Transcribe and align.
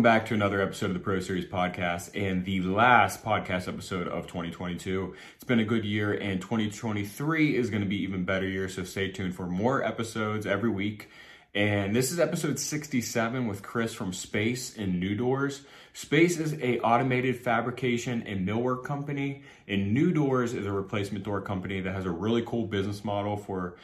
Welcome 0.00 0.18
back 0.18 0.28
to 0.28 0.34
another 0.34 0.62
episode 0.62 0.86
of 0.86 0.94
the 0.94 1.00
Pro 1.00 1.20
Series 1.20 1.44
podcast 1.44 2.12
and 2.14 2.42
the 2.46 2.62
last 2.62 3.22
podcast 3.22 3.68
episode 3.68 4.08
of 4.08 4.26
2022. 4.26 5.14
It's 5.34 5.44
been 5.44 5.58
a 5.58 5.64
good 5.64 5.84
year 5.84 6.14
and 6.14 6.40
2023 6.40 7.54
is 7.54 7.68
going 7.68 7.82
to 7.82 7.86
be 7.86 8.02
even 8.02 8.24
better 8.24 8.48
year, 8.48 8.66
so 8.70 8.82
stay 8.82 9.10
tuned 9.10 9.34
for 9.34 9.46
more 9.46 9.84
episodes 9.84 10.46
every 10.46 10.70
week. 10.70 11.10
And 11.54 11.94
this 11.94 12.12
is 12.12 12.18
episode 12.18 12.58
67 12.58 13.46
with 13.46 13.62
Chris 13.62 13.92
from 13.92 14.12
Spayce 14.12 14.74
and 14.78 14.98
New 14.98 15.14
Doors. 15.14 15.66
Spayce 15.92 16.40
is 16.40 16.54
a 16.54 16.80
automated 16.80 17.36
fabrication 17.36 18.22
and 18.22 18.48
millwork 18.48 18.84
company, 18.84 19.42
and 19.68 19.94
NuDoors 19.94 20.54
is 20.54 20.64
a 20.64 20.72
replacement 20.72 21.26
door 21.26 21.42
company 21.42 21.82
that 21.82 21.94
has 21.94 22.06
a 22.06 22.10
really 22.10 22.40
cool 22.40 22.64
business 22.64 23.04
model 23.04 23.36
for 23.36 23.76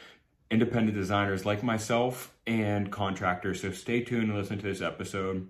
independent 0.49 0.97
designers 0.97 1.45
like 1.45 1.61
myself 1.61 2.33
and 2.47 2.91
contractors. 2.91 3.61
So 3.61 3.71
stay 3.71 4.01
tuned 4.01 4.29
and 4.29 4.35
listen 4.35 4.57
to 4.57 4.63
this 4.63 4.81
episode. 4.81 5.47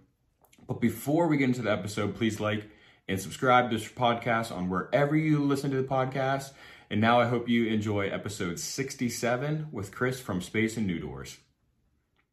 But 0.68 0.82
before 0.82 1.28
we 1.28 1.38
get 1.38 1.46
into 1.46 1.62
the 1.62 1.72
episode, 1.72 2.16
please 2.16 2.40
like 2.40 2.70
and 3.08 3.20
subscribe 3.20 3.70
to 3.70 3.78
this 3.78 3.88
podcast 3.88 4.52
on 4.52 4.70
wherever 4.70 5.16
you 5.16 5.40
listen 5.44 5.72
to 5.72 5.78
the 5.78 5.88
podcast. 5.88 6.52
And 6.90 7.02
now 7.02 7.20
I 7.20 7.26
hope 7.26 7.50
you 7.50 7.68
enjoy 7.68 8.10
episode 8.10 8.60
67 8.60 9.68
with 9.72 9.94
Chris 9.94 10.20
from 10.20 10.42
Spayce 10.42 10.78
and 10.78 10.90
NuDoors. 10.90 11.38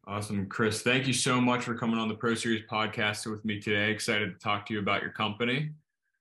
Awesome, 0.07 0.47
Chris. 0.47 0.81
Thank 0.81 1.07
you 1.07 1.13
so 1.13 1.41
much 1.41 1.63
for 1.63 1.75
coming 1.75 1.97
on 1.97 2.07
the 2.07 2.15
Pro 2.15 2.35
Series 2.35 2.63
podcast 2.69 3.29
with 3.29 3.43
me 3.43 3.59
today. 3.59 3.89
Excited 3.89 4.33
to 4.33 4.39
talk 4.39 4.65
to 4.67 4.73
you 4.73 4.79
about 4.79 5.01
your 5.01 5.11
company. 5.11 5.71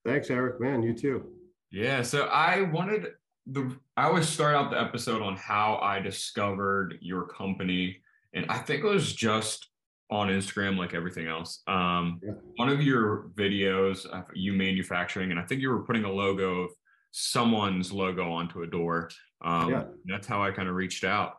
Thanks, 0.07 0.31
Eric. 0.31 0.61
Man, 0.61 0.83
you 0.83 0.95
too. 0.95 1.27
Yeah. 1.71 2.03
So 2.03 2.25
I 2.27 2.63
wanted 2.63 3.09
the 3.47 3.77
I 3.97 4.05
always 4.05 4.29
start 4.29 4.55
out 4.55 4.71
the 4.71 4.81
episode 4.81 5.21
on 5.21 5.37
how 5.37 5.77
I 5.83 6.01
discovered 6.01 6.99
your 7.01 7.27
company, 7.27 7.99
and 8.33 8.47
I 8.49 8.59
think 8.59 8.85
it 8.85 8.89
was 8.89 9.13
just 9.13 9.69
on 10.11 10.29
Instagram, 10.29 10.77
like 10.77 10.95
everything 10.95 11.27
else. 11.27 11.63
Um, 11.67 12.21
yeah. 12.23 12.33
One 12.57 12.69
of 12.69 12.83
your 12.83 13.31
videos, 13.35 14.07
of 14.07 14.25
you 14.35 14.53
manufacturing, 14.53 15.31
and 15.31 15.41
I 15.41 15.45
think 15.45 15.61
you 15.61 15.71
were 15.71 15.85
putting 15.85 16.05
a 16.05 16.13
logo 16.13 16.63
of 16.63 16.71
someone's 17.11 17.93
logo 17.93 18.31
onto 18.31 18.63
a 18.63 18.67
door. 18.67 19.11
Um, 19.45 19.71
yeah. 19.71 19.85
That's 20.05 20.27
how 20.27 20.43
I 20.43 20.51
kind 20.51 20.69
of 20.69 20.75
reached 20.75 21.05
out. 21.05 21.35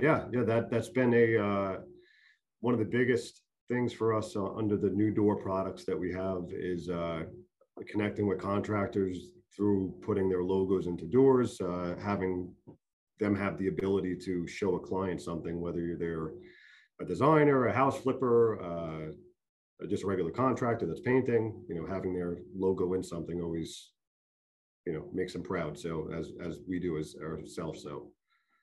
Yeah, 0.00 0.24
yeah, 0.32 0.42
that 0.42 0.70
that's 0.70 0.88
been 0.88 1.14
a 1.14 1.38
uh, 1.38 1.76
one 2.60 2.74
of 2.74 2.80
the 2.80 2.86
biggest 2.86 3.42
things 3.68 3.92
for 3.92 4.14
us 4.14 4.36
uh, 4.36 4.52
under 4.54 4.76
the 4.76 4.88
NuDoor 4.88 5.40
products 5.42 5.84
that 5.84 5.98
we 5.98 6.12
have 6.12 6.44
is 6.50 6.88
uh, 6.88 7.22
connecting 7.88 8.26
with 8.26 8.38
contractors 8.38 9.28
through 9.56 9.94
putting 10.02 10.28
their 10.28 10.42
logos 10.42 10.86
into 10.86 11.06
doors, 11.06 11.60
uh, 11.60 11.94
having 12.02 12.52
them 13.20 13.36
have 13.36 13.56
the 13.58 13.68
ability 13.68 14.16
to 14.16 14.46
show 14.46 14.74
a 14.74 14.80
client 14.80 15.22
something, 15.22 15.60
whether 15.60 15.96
they're 15.96 16.32
a 17.00 17.04
designer, 17.04 17.66
a 17.66 17.72
house 17.72 18.00
flipper, 18.00 18.60
uh, 18.62 19.86
just 19.88 20.04
a 20.04 20.06
regular 20.06 20.30
contractor 20.30 20.86
that's 20.86 21.00
painting. 21.00 21.62
You 21.68 21.74
know, 21.74 21.86
having 21.86 22.14
their 22.14 22.38
logo 22.54 22.94
in 22.94 23.02
something 23.02 23.40
always, 23.40 23.90
you 24.86 24.92
know, 24.92 25.08
makes 25.12 25.32
them 25.32 25.42
proud. 25.42 25.78
So 25.78 26.10
as 26.12 26.30
as 26.42 26.60
we 26.68 26.78
do 26.78 26.98
as 26.98 27.16
ourselves. 27.22 27.82
So 27.82 28.10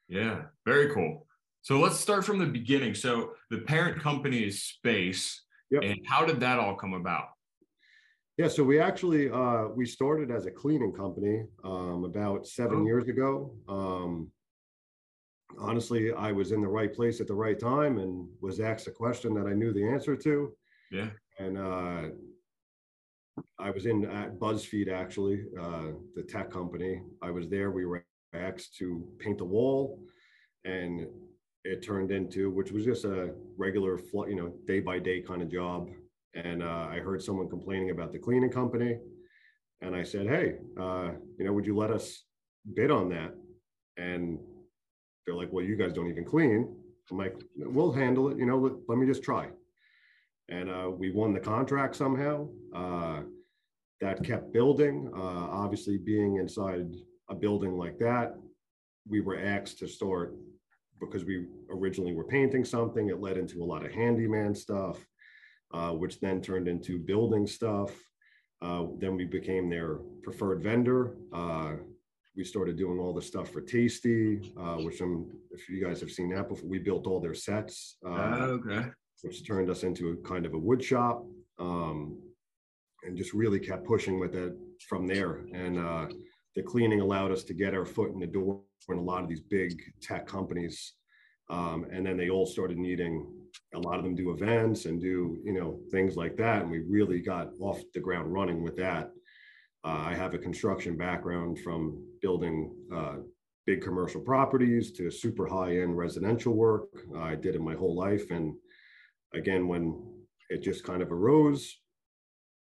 yeah, 0.08 0.44
very 0.66 0.94
cool. 0.94 1.26
So 1.62 1.80
let's 1.80 2.00
start 2.00 2.26
from 2.26 2.40
the 2.40 2.46
beginning. 2.46 2.96
So 2.96 3.34
the 3.50 3.60
parent 3.60 4.02
company 4.02 4.40
is 4.40 4.74
Spayce, 4.84 5.36
yep. 5.70 5.84
and 5.84 6.00
how 6.08 6.26
did 6.26 6.40
that 6.40 6.58
all 6.58 6.76
come 6.76 6.94
about? 6.94 7.26
Yeah, 8.38 8.48
so 8.48 8.64
we 8.64 8.80
actually 8.80 9.30
uh, 9.30 9.68
we 9.76 9.86
started 9.86 10.32
as 10.32 10.48
a 10.48 10.52
cleaning 10.52 10.94
company 10.94 11.44
um, 11.64 12.06
about 12.06 12.48
seven 12.48 12.80
oh. 12.80 12.86
years 12.86 13.08
ago. 13.08 13.54
Um, 13.68 14.32
honestly, 15.60 16.14
I 16.14 16.32
was 16.32 16.52
in 16.52 16.62
the 16.62 16.68
right 16.68 16.94
place 16.94 17.22
at 17.22 17.28
the 17.28 17.34
right 17.34 17.60
time 17.60 17.98
and 17.98 18.28
was 18.42 18.60
asked 18.60 18.88
a 18.88 18.92
question 18.92 19.34
that 19.36 19.48
I 19.48 19.54
knew 19.54 19.74
the 19.74 19.88
answer 19.88 20.16
to. 20.16 20.54
Yeah, 20.92 21.10
and 21.40 21.58
uh, 21.58 22.02
I 23.60 23.72
was 23.72 23.86
in 23.86 24.06
at 24.06 24.40
BuzzFeed 24.40 24.92
actually, 24.92 25.46
uh, 25.60 25.92
the 26.16 26.24
tech 26.24 26.52
company. 26.52 27.02
I 27.22 27.32
was 27.32 27.48
there. 27.50 27.72
We 27.72 27.86
were 27.86 28.06
asked 28.34 28.76
to 28.78 29.08
paint 29.20 29.38
the 29.38 29.46
wall 29.46 30.00
and 30.66 31.08
it 31.64 31.84
turned 31.84 32.12
into 32.12 32.50
which 32.50 32.72
was 32.72 32.86
just 32.86 33.06
a 33.06 33.34
regular 33.58 34.00
you 34.28 34.36
know 34.36 34.54
day 34.66 34.80
by 34.80 35.00
day 35.00 35.22
kind 35.22 35.42
of 35.42 35.52
job 35.52 35.90
and 36.34 36.64
uh, 36.64 36.88
i 36.90 36.98
heard 37.00 37.22
someone 37.22 37.50
complaining 37.50 37.90
about 37.90 38.12
the 38.12 38.20
cleaning 38.20 38.50
company 38.50 38.98
and 39.82 39.96
i 39.96 40.04
said 40.04 40.28
hey 40.28 40.56
uh, 40.80 41.12
you 41.38 41.46
know 41.46 41.54
would 41.54 41.66
you 41.66 41.76
let 41.76 41.92
us 41.92 42.24
bid 42.74 42.92
on 42.92 43.10
that 43.10 43.34
and 43.98 44.40
they're 45.26 45.36
like 45.36 45.52
well 45.52 45.64
you 45.64 45.76
guys 45.76 45.94
don't 45.94 46.10
even 46.10 46.26
clean 46.26 46.74
i'm 47.10 47.18
like 47.18 47.36
we'll 47.58 47.92
handle 47.92 48.30
it 48.30 48.38
you 48.38 48.46
know 48.46 48.58
let, 48.58 48.74
let 48.88 48.98
me 48.98 49.06
just 49.06 49.24
try 49.24 49.50
and 50.50 50.70
uh, 50.70 50.90
we 50.90 51.12
won 51.12 51.34
the 51.34 51.40
contract 51.40 51.96
somehow 51.96 52.48
uh, 52.76 53.22
that 54.02 54.24
kept 54.24 54.52
building 54.52 55.10
uh, 55.16 55.48
obviously 55.52 55.98
being 55.98 56.38
inside 56.38 56.88
a 57.32 57.36
building 57.36 57.78
like 57.78 57.98
that, 57.98 58.36
we 59.10 59.22
were 59.22 59.40
asked 59.40 59.80
to 59.80 59.88
start 59.88 60.36
because 61.00 61.24
we 61.26 61.48
originally 61.72 62.14
were 62.14 62.26
painting 62.26 62.64
something. 62.64 63.10
It 63.10 63.20
led 63.20 63.38
into 63.38 63.64
a 63.64 63.66
lot 63.66 63.86
of 63.86 63.92
handyman 63.92 64.54
stuff, 64.54 65.04
uh, 65.74 65.92
which 65.92 66.20
then 66.20 66.42
turned 66.42 66.68
into 66.68 67.00
building 67.00 67.48
stuff. 67.48 67.92
Uh, 68.62 68.86
then 69.00 69.16
we 69.16 69.26
became 69.26 69.70
their 69.70 69.96
preferred 70.22 70.62
vendor. 70.62 71.16
We 72.36 72.44
started 72.44 72.78
doing 72.78 73.00
all 73.00 73.14
the 73.14 73.22
stuff 73.22 73.50
for 73.50 73.62
Tasty, 73.62 74.54
uh, 74.58 74.78
which 74.78 75.02
I'm, 75.02 75.30
if 75.52 75.68
you 75.68 75.84
guys 75.84 76.00
have 76.00 76.12
seen 76.12 76.30
that 76.34 76.48
before, 76.48 76.70
we 76.70 76.80
built 76.80 77.06
all 77.06 77.20
their 77.20 77.34
sets. 77.34 77.98
Uh, 78.06 78.58
okay. 78.58 78.88
Which 79.22 79.46
turned 79.46 79.70
us 79.70 79.84
into 79.84 80.12
a 80.12 80.28
kind 80.28 80.46
of 80.46 80.54
a 80.54 80.58
wood 80.58 80.84
shop. 80.84 81.26
Um, 81.60 82.18
and 83.04 83.18
just 83.18 83.34
really 83.34 83.60
kept 83.60 83.86
pushing 83.86 84.20
with 84.20 84.36
it 84.36 84.54
from 84.88 85.08
there. 85.08 85.42
And 85.54 85.78
uh, 85.78 86.08
the 86.56 86.62
cleaning 86.62 87.02
allowed 87.02 87.32
us 87.32 87.44
to 87.46 87.54
get 87.54 87.74
our 87.74 87.86
foot 87.86 88.12
in 88.12 88.20
the 88.20 88.28
door 88.28 88.62
in 88.90 88.98
a 88.98 89.02
lot 89.02 89.24
of 89.24 89.30
these 89.30 89.42
big 89.42 89.82
tech 90.02 90.28
companies. 90.28 90.94
Um, 91.50 91.86
and 91.92 92.06
then 92.06 92.18
they 92.18 92.30
all 92.30 92.46
started 92.46 92.78
needing 92.78 93.28
a 93.74 93.80
lot 93.80 93.98
of 93.98 94.04
them 94.04 94.16
do 94.16 94.32
events 94.32 94.86
and 94.86 95.02
do 95.02 95.38
you 95.44 95.54
know 95.54 95.80
things 95.92 96.16
like 96.16 96.36
that 96.38 96.62
and 96.62 96.72
we 96.72 96.80
really 96.80 97.20
got 97.20 97.50
off 97.60 97.82
the 97.94 98.00
ground 98.00 98.32
running 98.32 98.62
with 98.62 98.76
that 98.78 99.12
uh, 99.84 100.04
i 100.08 100.14
have 100.14 100.34
a 100.34 100.38
construction 100.38 100.98
background 100.98 101.60
from 101.60 102.04
building 102.22 102.74
uh, 102.94 103.16
big 103.66 103.82
commercial 103.82 104.22
properties 104.22 104.92
to 104.92 105.12
super 105.12 105.48
high 105.48 105.78
end 105.78 105.98
residential 105.98 106.54
work 106.54 106.90
i 107.18 107.36
did 107.36 107.56
it 107.56 107.62
my 107.62 107.76
whole 107.76 107.96
life 107.96 108.30
and 108.32 108.54
again 109.34 109.68
when 109.68 110.02
it 110.50 110.62
just 110.62 110.84
kind 110.84 111.02
of 111.02 111.12
arose 111.12 111.78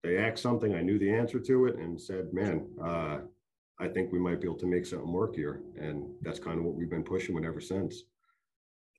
they 0.03 0.17
asked 0.17 0.41
something 0.41 0.75
i 0.75 0.81
knew 0.81 0.99
the 0.99 1.13
answer 1.13 1.39
to 1.39 1.65
it 1.65 1.75
and 1.77 1.99
said 1.99 2.33
man 2.33 2.67
uh, 2.83 3.19
I 3.79 3.87
think 3.87 4.11
we 4.11 4.19
might 4.19 4.41
be 4.41 4.47
able 4.47 4.59
to 4.59 4.65
make 4.67 4.85
something 4.85 5.11
work 5.11 5.35
here. 5.35 5.61
And 5.79 6.05
that's 6.21 6.39
kind 6.39 6.59
of 6.59 6.65
what 6.65 6.75
we've 6.75 6.89
been 6.89 7.03
pushing 7.03 7.33
with 7.33 7.45
ever 7.45 7.61
since. 7.61 8.03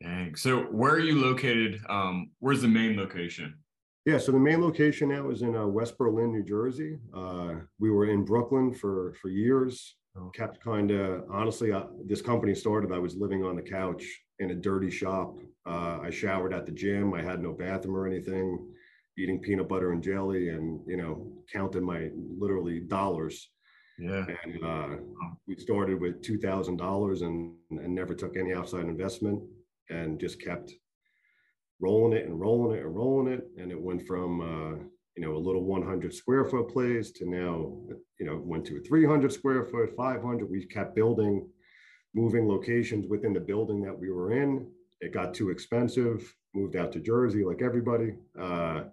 Dang. 0.02 0.34
So 0.34 0.62
where 0.64 0.92
are 0.92 1.00
you 1.00 1.20
located? 1.20 1.80
Um, 1.88 2.30
where's 2.38 2.62
the 2.62 2.68
main 2.68 2.96
location? 2.96 3.58
Yeah, 4.06 4.18
so 4.18 4.32
the 4.32 4.38
main 4.38 4.62
location 4.62 5.10
now 5.10 5.30
is 5.30 5.42
in 5.42 5.54
uh, 5.54 5.66
West 5.66 5.98
Berlin, 5.98 6.32
New 6.32 6.42
Jersey. 6.42 6.98
Uh, 7.14 7.56
we 7.78 7.90
were 7.90 8.06
in 8.06 8.24
Brooklyn 8.24 8.72
for 8.72 9.14
for 9.20 9.28
years. 9.28 9.96
Oh. 10.16 10.30
Kept 10.34 10.62
kind 10.62 10.90
of 10.90 11.24
honestly, 11.30 11.70
uh, 11.72 11.84
this 12.06 12.22
company 12.22 12.54
started. 12.54 12.92
I 12.92 12.98
was 12.98 13.16
living 13.16 13.44
on 13.44 13.56
the 13.56 13.62
couch 13.62 14.04
in 14.38 14.50
a 14.50 14.54
dirty 14.54 14.90
shop. 14.90 15.36
Uh, 15.66 15.98
I 16.02 16.10
showered 16.10 16.54
at 16.54 16.66
the 16.66 16.72
gym. 16.72 17.14
I 17.14 17.22
had 17.22 17.40
no 17.42 17.52
bathroom 17.52 17.96
or 17.96 18.06
anything. 18.06 18.66
Eating 19.18 19.40
peanut 19.40 19.68
butter 19.68 19.92
and 19.92 20.02
jelly, 20.02 20.48
and 20.48 20.80
you 20.86 20.96
know, 20.96 21.30
counting 21.52 21.84
my 21.84 22.10
literally 22.38 22.80
dollars 22.80 23.50
yeah. 24.00 24.24
And 24.44 24.64
uh, 24.64 24.88
we 25.46 25.56
started 25.56 26.00
with 26.00 26.22
two 26.22 26.38
thousand 26.38 26.78
dollars 26.78 27.20
and 27.22 27.54
and 27.70 27.94
never 27.94 28.14
took 28.14 28.36
any 28.36 28.54
outside 28.54 28.86
investment 28.86 29.42
and 29.90 30.18
just 30.18 30.40
kept 30.40 30.72
rolling 31.80 32.16
it 32.16 32.26
and 32.26 32.38
rolling 32.38 32.76
it 32.76 32.84
and 32.84 32.94
rolling 32.94 33.32
it. 33.32 33.48
And 33.58 33.70
it 33.70 33.80
went 33.80 34.06
from 34.06 34.40
uh, 34.40 34.84
you 35.16 35.22
know 35.22 35.36
a 35.36 35.38
little 35.38 35.64
100 35.64 36.14
square 36.14 36.44
foot 36.44 36.68
place 36.68 37.10
to 37.12 37.28
now 37.28 37.76
you 38.18 38.26
know 38.26 38.40
went 38.44 38.64
to 38.66 38.76
a 38.76 38.80
300 38.80 39.32
square 39.32 39.64
foot, 39.64 39.94
500. 39.96 40.50
We 40.50 40.64
kept 40.66 40.94
building, 40.94 41.48
moving 42.14 42.48
locations 42.48 43.06
within 43.08 43.32
the 43.32 43.40
building 43.40 43.82
that 43.82 43.98
we 43.98 44.10
were 44.10 44.32
in. 44.32 44.66
It 45.00 45.12
got 45.12 45.34
too 45.34 45.50
expensive. 45.50 46.34
Moved 46.54 46.76
out 46.76 46.92
to 46.92 47.00
Jersey 47.00 47.44
like 47.44 47.62
everybody. 47.62 48.14
Uh, 48.38 48.84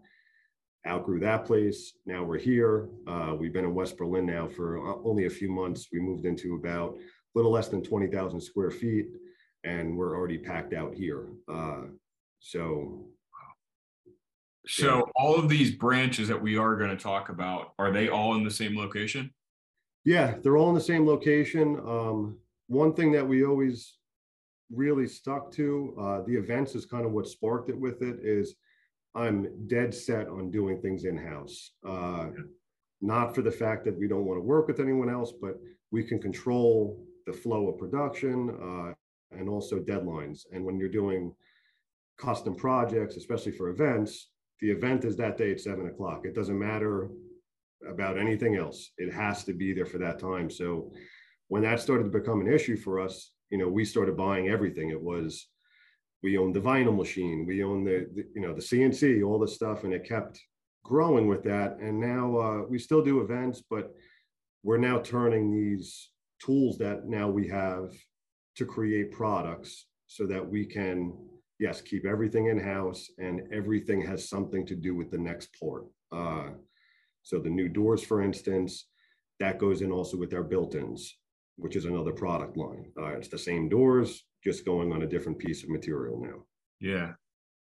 outgrew 0.87 1.19
that 1.19 1.45
place. 1.45 1.93
Now 2.05 2.23
we're 2.23 2.37
here. 2.37 2.87
Uh, 3.07 3.35
we've 3.37 3.53
been 3.53 3.65
in 3.65 3.73
West 3.73 3.97
Berlin 3.97 4.25
now 4.25 4.47
for 4.47 4.77
uh, 4.79 4.95
only 5.03 5.25
a 5.25 5.29
few 5.29 5.49
months. 5.49 5.87
We 5.91 5.99
moved 5.99 6.25
into 6.25 6.55
about 6.55 6.95
a 6.95 6.99
little 7.35 7.51
less 7.51 7.67
than 7.67 7.83
20,000 7.83 8.39
square 8.39 8.71
feet, 8.71 9.07
and 9.63 9.97
we're 9.97 10.15
already 10.15 10.37
packed 10.37 10.73
out 10.73 10.93
here. 10.93 11.27
Uh, 11.51 11.81
so, 12.39 13.07
so 14.67 14.97
yeah. 14.97 15.01
all 15.15 15.35
of 15.35 15.49
these 15.49 15.71
branches 15.75 16.27
that 16.27 16.41
we 16.41 16.57
are 16.57 16.75
going 16.75 16.89
to 16.89 17.01
talk 17.01 17.29
about, 17.29 17.73
are 17.79 17.91
they 17.91 18.09
all 18.09 18.35
in 18.35 18.43
the 18.43 18.51
same 18.51 18.77
location? 18.77 19.33
Yeah, 20.05 20.35
they're 20.41 20.57
all 20.57 20.69
in 20.69 20.75
the 20.75 20.81
same 20.81 21.05
location. 21.05 21.79
Um, 21.85 22.37
one 22.67 22.93
thing 22.93 23.11
that 23.13 23.27
we 23.27 23.45
always 23.45 23.95
really 24.71 25.07
stuck 25.07 25.51
to, 25.53 25.95
uh, 25.99 26.21
the 26.27 26.35
events 26.35 26.75
is 26.75 26.85
kind 26.85 27.05
of 27.05 27.11
what 27.11 27.27
sparked 27.27 27.69
it 27.69 27.77
with 27.77 28.01
it, 28.01 28.19
is 28.21 28.55
I'm 29.15 29.67
dead 29.67 29.93
set 29.93 30.27
on 30.27 30.51
doing 30.51 30.81
things 30.81 31.05
in 31.05 31.17
house. 31.17 31.71
Uh, 31.85 32.27
not 33.01 33.33
for 33.33 33.41
the 33.41 33.51
fact 33.51 33.85
that 33.85 33.97
we 33.97 34.07
don't 34.07 34.25
want 34.25 34.37
to 34.37 34.43
work 34.43 34.67
with 34.67 34.79
anyone 34.79 35.09
else, 35.09 35.33
but 35.41 35.55
we 35.91 36.03
can 36.03 36.19
control 36.19 37.03
the 37.25 37.33
flow 37.33 37.69
of 37.69 37.77
production 37.77 38.49
uh, 38.61 39.37
and 39.37 39.49
also 39.49 39.79
deadlines. 39.79 40.41
And 40.51 40.63
when 40.63 40.77
you're 40.79 40.89
doing 40.89 41.33
custom 42.17 42.55
projects, 42.55 43.15
especially 43.15 43.51
for 43.51 43.69
events, 43.69 44.29
the 44.59 44.71
event 44.71 45.05
is 45.05 45.15
that 45.17 45.37
day 45.37 45.51
at 45.51 45.59
seven 45.59 45.87
o'clock. 45.87 46.25
It 46.25 46.33
doesn't 46.35 46.57
matter 46.57 47.09
about 47.87 48.17
anything 48.17 48.55
else. 48.55 48.91
It 48.97 49.13
has 49.13 49.43
to 49.45 49.53
be 49.53 49.73
there 49.73 49.85
for 49.85 49.99
that 49.99 50.19
time. 50.19 50.49
So 50.49 50.91
when 51.47 51.61
that 51.63 51.79
started 51.79 52.05
to 52.05 52.19
become 52.19 52.41
an 52.41 52.51
issue 52.51 52.75
for 52.75 52.99
us, 52.99 53.31
you 53.49 53.57
know, 53.57 53.67
we 53.69 53.85
started 53.85 54.17
buying 54.17 54.49
everything. 54.49 54.89
It 54.89 55.01
was 55.01 55.47
we 56.23 56.37
owned 56.37 56.55
the 56.55 56.59
vinyl 56.59 56.95
machine, 56.95 57.45
we 57.45 57.63
owned 57.63 57.85
the, 57.85 58.09
the 58.15 58.25
you 58.33 58.41
know 58.41 58.53
the 58.53 58.61
CNC, 58.61 59.25
all 59.25 59.39
the 59.39 59.47
stuff, 59.47 59.83
and 59.83 59.93
it 59.93 60.03
kept 60.03 60.41
growing 60.83 61.27
with 61.27 61.43
that. 61.43 61.77
And 61.79 61.99
now 61.99 62.37
uh, 62.37 62.61
we 62.67 62.79
still 62.79 63.03
do 63.03 63.21
events, 63.21 63.61
but 63.69 63.93
we're 64.63 64.77
now 64.77 64.99
turning 64.99 65.51
these 65.51 66.09
tools 66.43 66.77
that 66.79 67.05
now 67.05 67.29
we 67.29 67.47
have 67.47 67.93
to 68.55 68.65
create 68.65 69.11
products 69.11 69.85
so 70.07 70.25
that 70.25 70.47
we 70.47 70.65
can 70.65 71.13
yes 71.59 71.81
keep 71.81 72.05
everything 72.05 72.47
in 72.47 72.59
house 72.59 73.09
and 73.17 73.41
everything 73.51 74.01
has 74.01 74.29
something 74.29 74.65
to 74.65 74.75
do 74.75 74.95
with 74.95 75.11
the 75.11 75.17
next 75.17 75.49
port. 75.59 75.85
Uh, 76.11 76.49
so 77.23 77.39
the 77.39 77.49
NuDoors, 77.49 78.05
for 78.05 78.21
instance, 78.21 78.87
that 79.39 79.59
goes 79.59 79.81
in 79.81 79.91
also 79.91 80.17
with 80.17 80.33
our 80.33 80.43
built-ins, 80.43 81.17
which 81.57 81.75
is 81.75 81.85
another 81.85 82.13
product 82.13 82.55
line. 82.55 82.85
Uh, 82.97 83.17
it's 83.17 83.27
the 83.27 83.37
same 83.37 83.69
doors, 83.69 84.23
just 84.43 84.65
going 84.65 84.93
on 84.93 85.01
a 85.01 85.07
different 85.07 85.37
piece 85.37 85.63
of 85.63 85.69
material 85.69 86.19
now. 86.21 86.45
Yeah. 86.79 87.13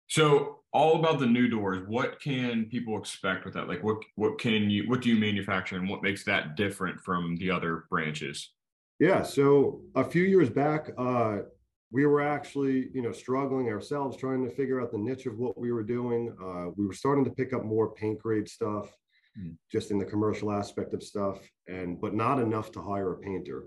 So 0.09 0.61
all 0.73 1.01
about 1.01 1.19
the 1.19 1.27
NuDoors, 1.27 1.89
what 1.89 2.21
can 2.21 2.67
people 2.67 2.97
expect 2.99 3.45
with 3.45 3.55
that? 3.55 3.67
Like 3.69 3.83
what 3.83 3.97
what 4.15 4.39
can 4.39 4.71
you 4.71 4.89
what 4.89 5.03
do 5.03 5.09
you 5.09 5.17
manufacture 5.17 5.77
and 5.77 5.89
what 5.89 6.03
makes 6.03 6.23
that 6.25 6.57
different 6.57 7.01
from 7.01 7.37
the 7.37 7.51
other 7.51 7.87
branches? 7.91 8.53
Yeah. 9.01 9.23
So 9.23 9.81
a 9.95 10.05
few 10.05 10.23
years 10.23 10.49
back, 10.49 10.91
uh, 10.97 11.39
we 11.97 12.05
were 12.05 12.21
actually, 12.21 12.91
you 12.93 13.01
know, 13.01 13.11
struggling 13.11 13.71
ourselves 13.71 14.19
trying 14.19 14.45
to 14.45 14.55
figure 14.55 14.83
out 14.83 14.93
the 14.93 14.99
niche 14.99 15.25
of 15.25 15.39
what 15.39 15.57
we 15.57 15.73
were 15.73 15.83
doing. 15.83 16.31
Uh, 16.39 16.67
we 16.77 16.87
were 16.87 16.93
starting 16.93 17.25
to 17.25 17.31
pick 17.31 17.55
up 17.55 17.65
more 17.65 17.95
paint 17.95 18.19
grade 18.19 18.47
stuff 18.47 18.95
mm. 19.41 19.57
just 19.73 19.91
in 19.91 19.99
the 19.99 20.05
commercial 20.05 20.53
aspect 20.53 20.93
of 20.93 21.03
stuff 21.03 21.39
and 21.69 21.99
but 21.99 22.13
not 22.13 22.39
enough 22.39 22.71
to 22.71 22.83
hire 22.83 23.15
a 23.15 23.19
painter. 23.19 23.65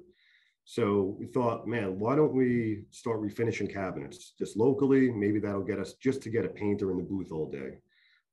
So 0.64 1.16
we 1.20 1.26
thought 1.26 1.68
man 1.68 1.98
why 1.98 2.16
don't 2.16 2.36
we 2.36 2.84
start 2.92 3.20
refinishing 3.20 3.74
cabinets 3.74 4.36
just 4.38 4.56
locally? 4.56 5.10
Maybe 5.10 5.40
that'll 5.40 5.72
get 5.72 5.80
us 5.80 5.94
just 5.94 6.22
to 6.22 6.30
get 6.30 6.46
a 6.46 6.50
painter 6.50 6.92
in 6.92 6.98
the 6.98 7.10
booth 7.12 7.32
all 7.32 7.50
day. 7.50 7.80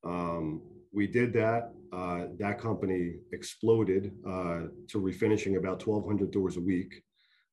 Um, 0.03 0.61
we 0.93 1.07
did 1.07 1.33
that. 1.33 1.73
Uh, 1.91 2.25
that 2.37 2.59
company 2.59 3.15
exploded 3.33 4.11
uh, 4.27 4.61
to 4.89 5.01
refinishing 5.01 5.57
about 5.57 5.87
1200 5.87 6.29
doors 6.29 6.55
a 6.57 6.61
week 6.61 7.01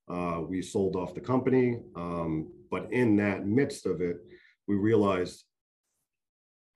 uh, 0.09 0.41
we 0.47 0.61
sold 0.61 0.97
off 0.97 1.15
the 1.15 1.21
company 1.21 1.81
um, 1.97 2.49
but 2.71 2.93
in 2.93 3.17
that 3.17 3.47
midst 3.47 3.87
of 3.87 4.01
it 4.01 4.19
we 4.67 4.77
realized 4.77 5.45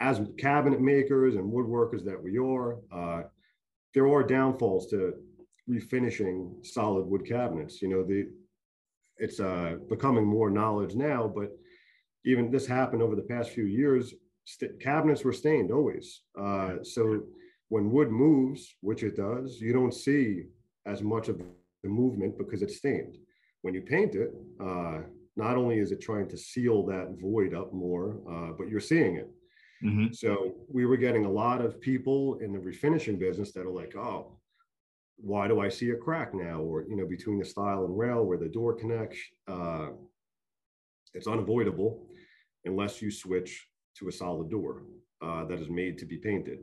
as 0.00 0.20
cabinet 0.38 0.80
makers 0.80 1.34
and 1.34 1.52
woodworkers 1.52 2.04
that 2.04 2.22
we 2.22 2.38
are, 2.38 2.78
uh, 2.92 3.22
there 3.94 4.06
are 4.08 4.22
downfalls 4.22 4.88
to 4.90 5.14
refinishing 5.69 6.64
solid 6.64 7.04
wood 7.06 7.26
cabinets. 7.26 7.82
You 7.82 7.88
know, 7.88 8.04
the 8.04 8.28
it's 9.16 9.40
uh, 9.40 9.76
becoming 9.88 10.25
more 10.25 10.48
knowledge 10.48 10.94
now, 10.94 11.26
but 11.34 11.50
even 12.25 12.52
this 12.52 12.66
happened 12.66 13.02
over 13.02 13.16
the 13.16 13.22
past 13.22 13.50
few 13.50 13.64
years. 13.64 14.14
St- 14.44 14.80
cabinets 14.80 15.25
were 15.25 15.32
stained 15.32 15.72
always. 15.72 16.22
Uh, 16.38 16.76
so 16.82 17.22
when 17.69 17.90
wood 17.90 18.10
moves, 18.10 18.76
which 18.80 19.02
it 19.02 19.16
does, 19.16 19.60
you 19.60 19.72
don't 19.72 19.92
see 19.92 20.44
as 20.86 21.02
much 21.02 21.28
of 21.28 21.40
the 21.82 21.88
movement 21.88 22.38
because 22.38 22.62
it's 22.62 22.76
stained. 22.76 23.16
When 23.62 23.75
you 23.75 23.82
paint 23.82 24.14
it, 24.14 24.30
uh, 24.60 25.00
not 25.36 25.56
only 25.56 25.78
is 25.78 25.92
it 25.92 26.00
trying 26.00 26.28
to 26.28 26.36
seal 26.36 26.84
that 26.86 27.16
void 27.20 27.54
up 27.54 27.72
more, 27.72 28.20
uh, 28.30 28.52
but 28.56 28.69
you're 28.69 28.80
seeing 28.80 29.16
it. 29.16 29.30
Mm-hmm. 29.84 30.12
So 30.12 30.54
we 30.69 30.86
were 30.86 30.96
getting 30.96 31.25
a 31.25 31.30
lot 31.30 31.60
of 31.60 31.80
people 31.80 32.38
in 32.40 32.52
the 32.52 32.58
refinishing 32.58 33.19
business 33.19 33.52
that 33.52 33.66
are 33.66 33.70
like, 33.70 33.94
oh, 33.96 34.38
why 35.16 35.48
do 35.48 35.60
I 35.60 35.69
see 35.69 35.90
a 35.90 35.96
crack 35.96 36.34
now? 36.34 36.60
Or, 36.60 36.84
you 36.88 36.96
know, 36.96 37.06
between 37.06 37.38
the 37.38 37.44
stile 37.44 37.84
and 37.84 37.96
rail 37.96 38.25
where 38.25 38.38
the 38.38 38.48
door 38.48 38.75
connects, 38.75 39.19
uh, 39.46 39.88
it's 41.14 41.26
unavoidable 41.26 42.06
unless 42.64 43.00
you 43.00 43.10
switch 43.10 43.66
to 43.96 44.08
a 44.08 44.12
solid 44.12 44.50
door 44.50 44.82
uh, 45.22 45.44
that 45.44 45.60
is 45.60 45.69
made 45.69 45.98
to 45.98 46.06
be 46.06 46.19
painted. 46.19 46.58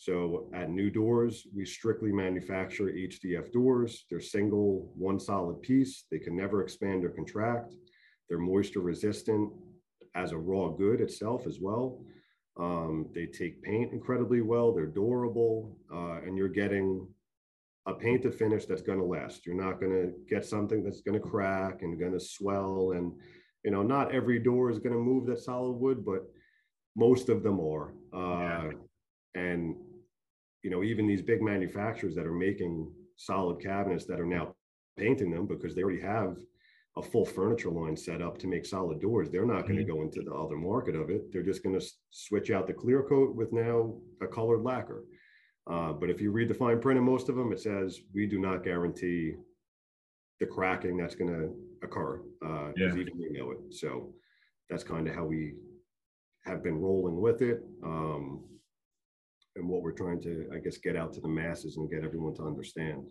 So 0.00 0.48
at 0.54 0.68
NuDoors, 0.68 1.40
we 1.52 1.64
strictly 1.64 2.12
manufacture 2.12 2.84
HDF 2.84 3.50
doors. 3.50 4.04
They're 4.08 4.20
single, 4.20 4.92
one 4.94 5.18
solid 5.18 5.60
piece. 5.60 6.04
They 6.08 6.20
can 6.20 6.36
never 6.36 6.62
expand 6.62 7.04
or 7.04 7.08
contract. 7.08 7.74
They're 8.28 8.38
moisture 8.38 8.78
resistant 8.78 9.52
as 10.14 10.30
a 10.30 10.38
raw 10.38 10.68
good 10.68 11.00
itself 11.00 11.48
as 11.48 11.58
well. 11.60 12.00
Um, 12.60 13.08
they 13.12 13.26
take 13.26 13.60
paint 13.60 13.92
incredibly 13.92 14.40
well. 14.40 14.72
They're 14.72 14.86
durable, 14.86 15.76
uh, 15.92 16.20
and 16.24 16.38
you're 16.38 16.46
getting 16.46 17.04
a 17.86 17.92
paint 17.92 18.22
to 18.22 18.30
finish 18.30 18.66
that's 18.66 18.82
going 18.82 19.00
to 19.00 19.04
last. 19.04 19.46
You're 19.46 19.60
not 19.60 19.80
going 19.80 19.92
to 19.92 20.12
get 20.28 20.44
something 20.44 20.84
that's 20.84 21.00
going 21.00 21.20
to 21.20 21.28
crack 21.28 21.82
and 21.82 21.98
going 21.98 22.12
to 22.12 22.20
swell. 22.20 22.92
And 22.92 23.12
you 23.64 23.72
know, 23.72 23.82
not 23.82 24.14
every 24.14 24.38
door 24.38 24.70
is 24.70 24.78
going 24.78 24.92
to 24.92 25.00
move 25.00 25.26
that 25.26 25.40
solid 25.40 25.72
wood, 25.72 26.04
but 26.04 26.22
most 26.94 27.28
of 27.28 27.42
them 27.42 27.58
are. 27.58 27.94
Uh, 28.12 28.70
and 29.34 29.76
you 30.62 30.70
know, 30.70 30.82
even 30.82 31.06
these 31.06 31.22
big 31.22 31.42
manufacturers 31.42 32.14
that 32.14 32.26
are 32.26 32.32
making 32.32 32.90
solid 33.16 33.62
cabinets 33.62 34.06
that 34.06 34.20
are 34.20 34.26
now 34.26 34.54
painting 34.96 35.30
them 35.30 35.46
because 35.46 35.74
they 35.74 35.82
already 35.82 36.00
have 36.00 36.36
a 36.96 37.02
full 37.02 37.24
furniture 37.24 37.70
line 37.70 37.96
set 37.96 38.20
up 38.20 38.38
to 38.38 38.48
make 38.48 38.66
solid 38.66 39.00
doors. 39.00 39.30
They're 39.30 39.46
not 39.46 39.62
going 39.62 39.76
to 39.76 39.84
mm-hmm. 39.84 39.96
go 39.96 40.02
into 40.02 40.22
the 40.22 40.34
other 40.34 40.56
market 40.56 40.96
of 40.96 41.10
it. 41.10 41.32
They're 41.32 41.42
just 41.42 41.62
going 41.62 41.78
to 41.78 41.86
switch 42.10 42.50
out 42.50 42.66
the 42.66 42.72
clear 42.72 43.02
coat 43.02 43.36
with 43.36 43.52
now 43.52 43.94
a 44.20 44.26
colored 44.26 44.62
lacquer. 44.62 45.04
Uh, 45.70 45.92
but 45.92 46.10
if 46.10 46.20
you 46.20 46.32
read 46.32 46.48
the 46.48 46.54
fine 46.54 46.80
print 46.80 46.98
in 46.98 47.04
most 47.04 47.28
of 47.28 47.36
them, 47.36 47.52
it 47.52 47.60
says 47.60 48.00
we 48.14 48.26
do 48.26 48.40
not 48.40 48.64
guarantee 48.64 49.34
the 50.40 50.46
cracking 50.46 50.96
that's 50.96 51.14
going 51.14 51.30
to 51.30 51.54
occur. 51.82 52.22
Uh, 52.44 52.72
yeah. 52.76 52.88
Even 52.88 53.10
we 53.18 53.30
know 53.30 53.50
it. 53.52 53.58
So 53.70 54.14
that's 54.70 54.84
kind 54.84 55.06
of 55.06 55.14
how 55.14 55.24
we 55.24 55.54
have 56.44 56.62
been 56.62 56.80
rolling 56.80 57.20
with 57.20 57.42
it. 57.42 57.62
Um, 57.84 58.44
and 59.58 59.68
what 59.68 59.82
we're 59.82 59.92
trying 59.92 60.20
to, 60.22 60.48
I 60.54 60.58
guess, 60.58 60.78
get 60.78 60.96
out 60.96 61.12
to 61.14 61.20
the 61.20 61.28
masses 61.28 61.76
and 61.76 61.90
get 61.90 62.04
everyone 62.04 62.34
to 62.36 62.42
understand. 62.44 63.04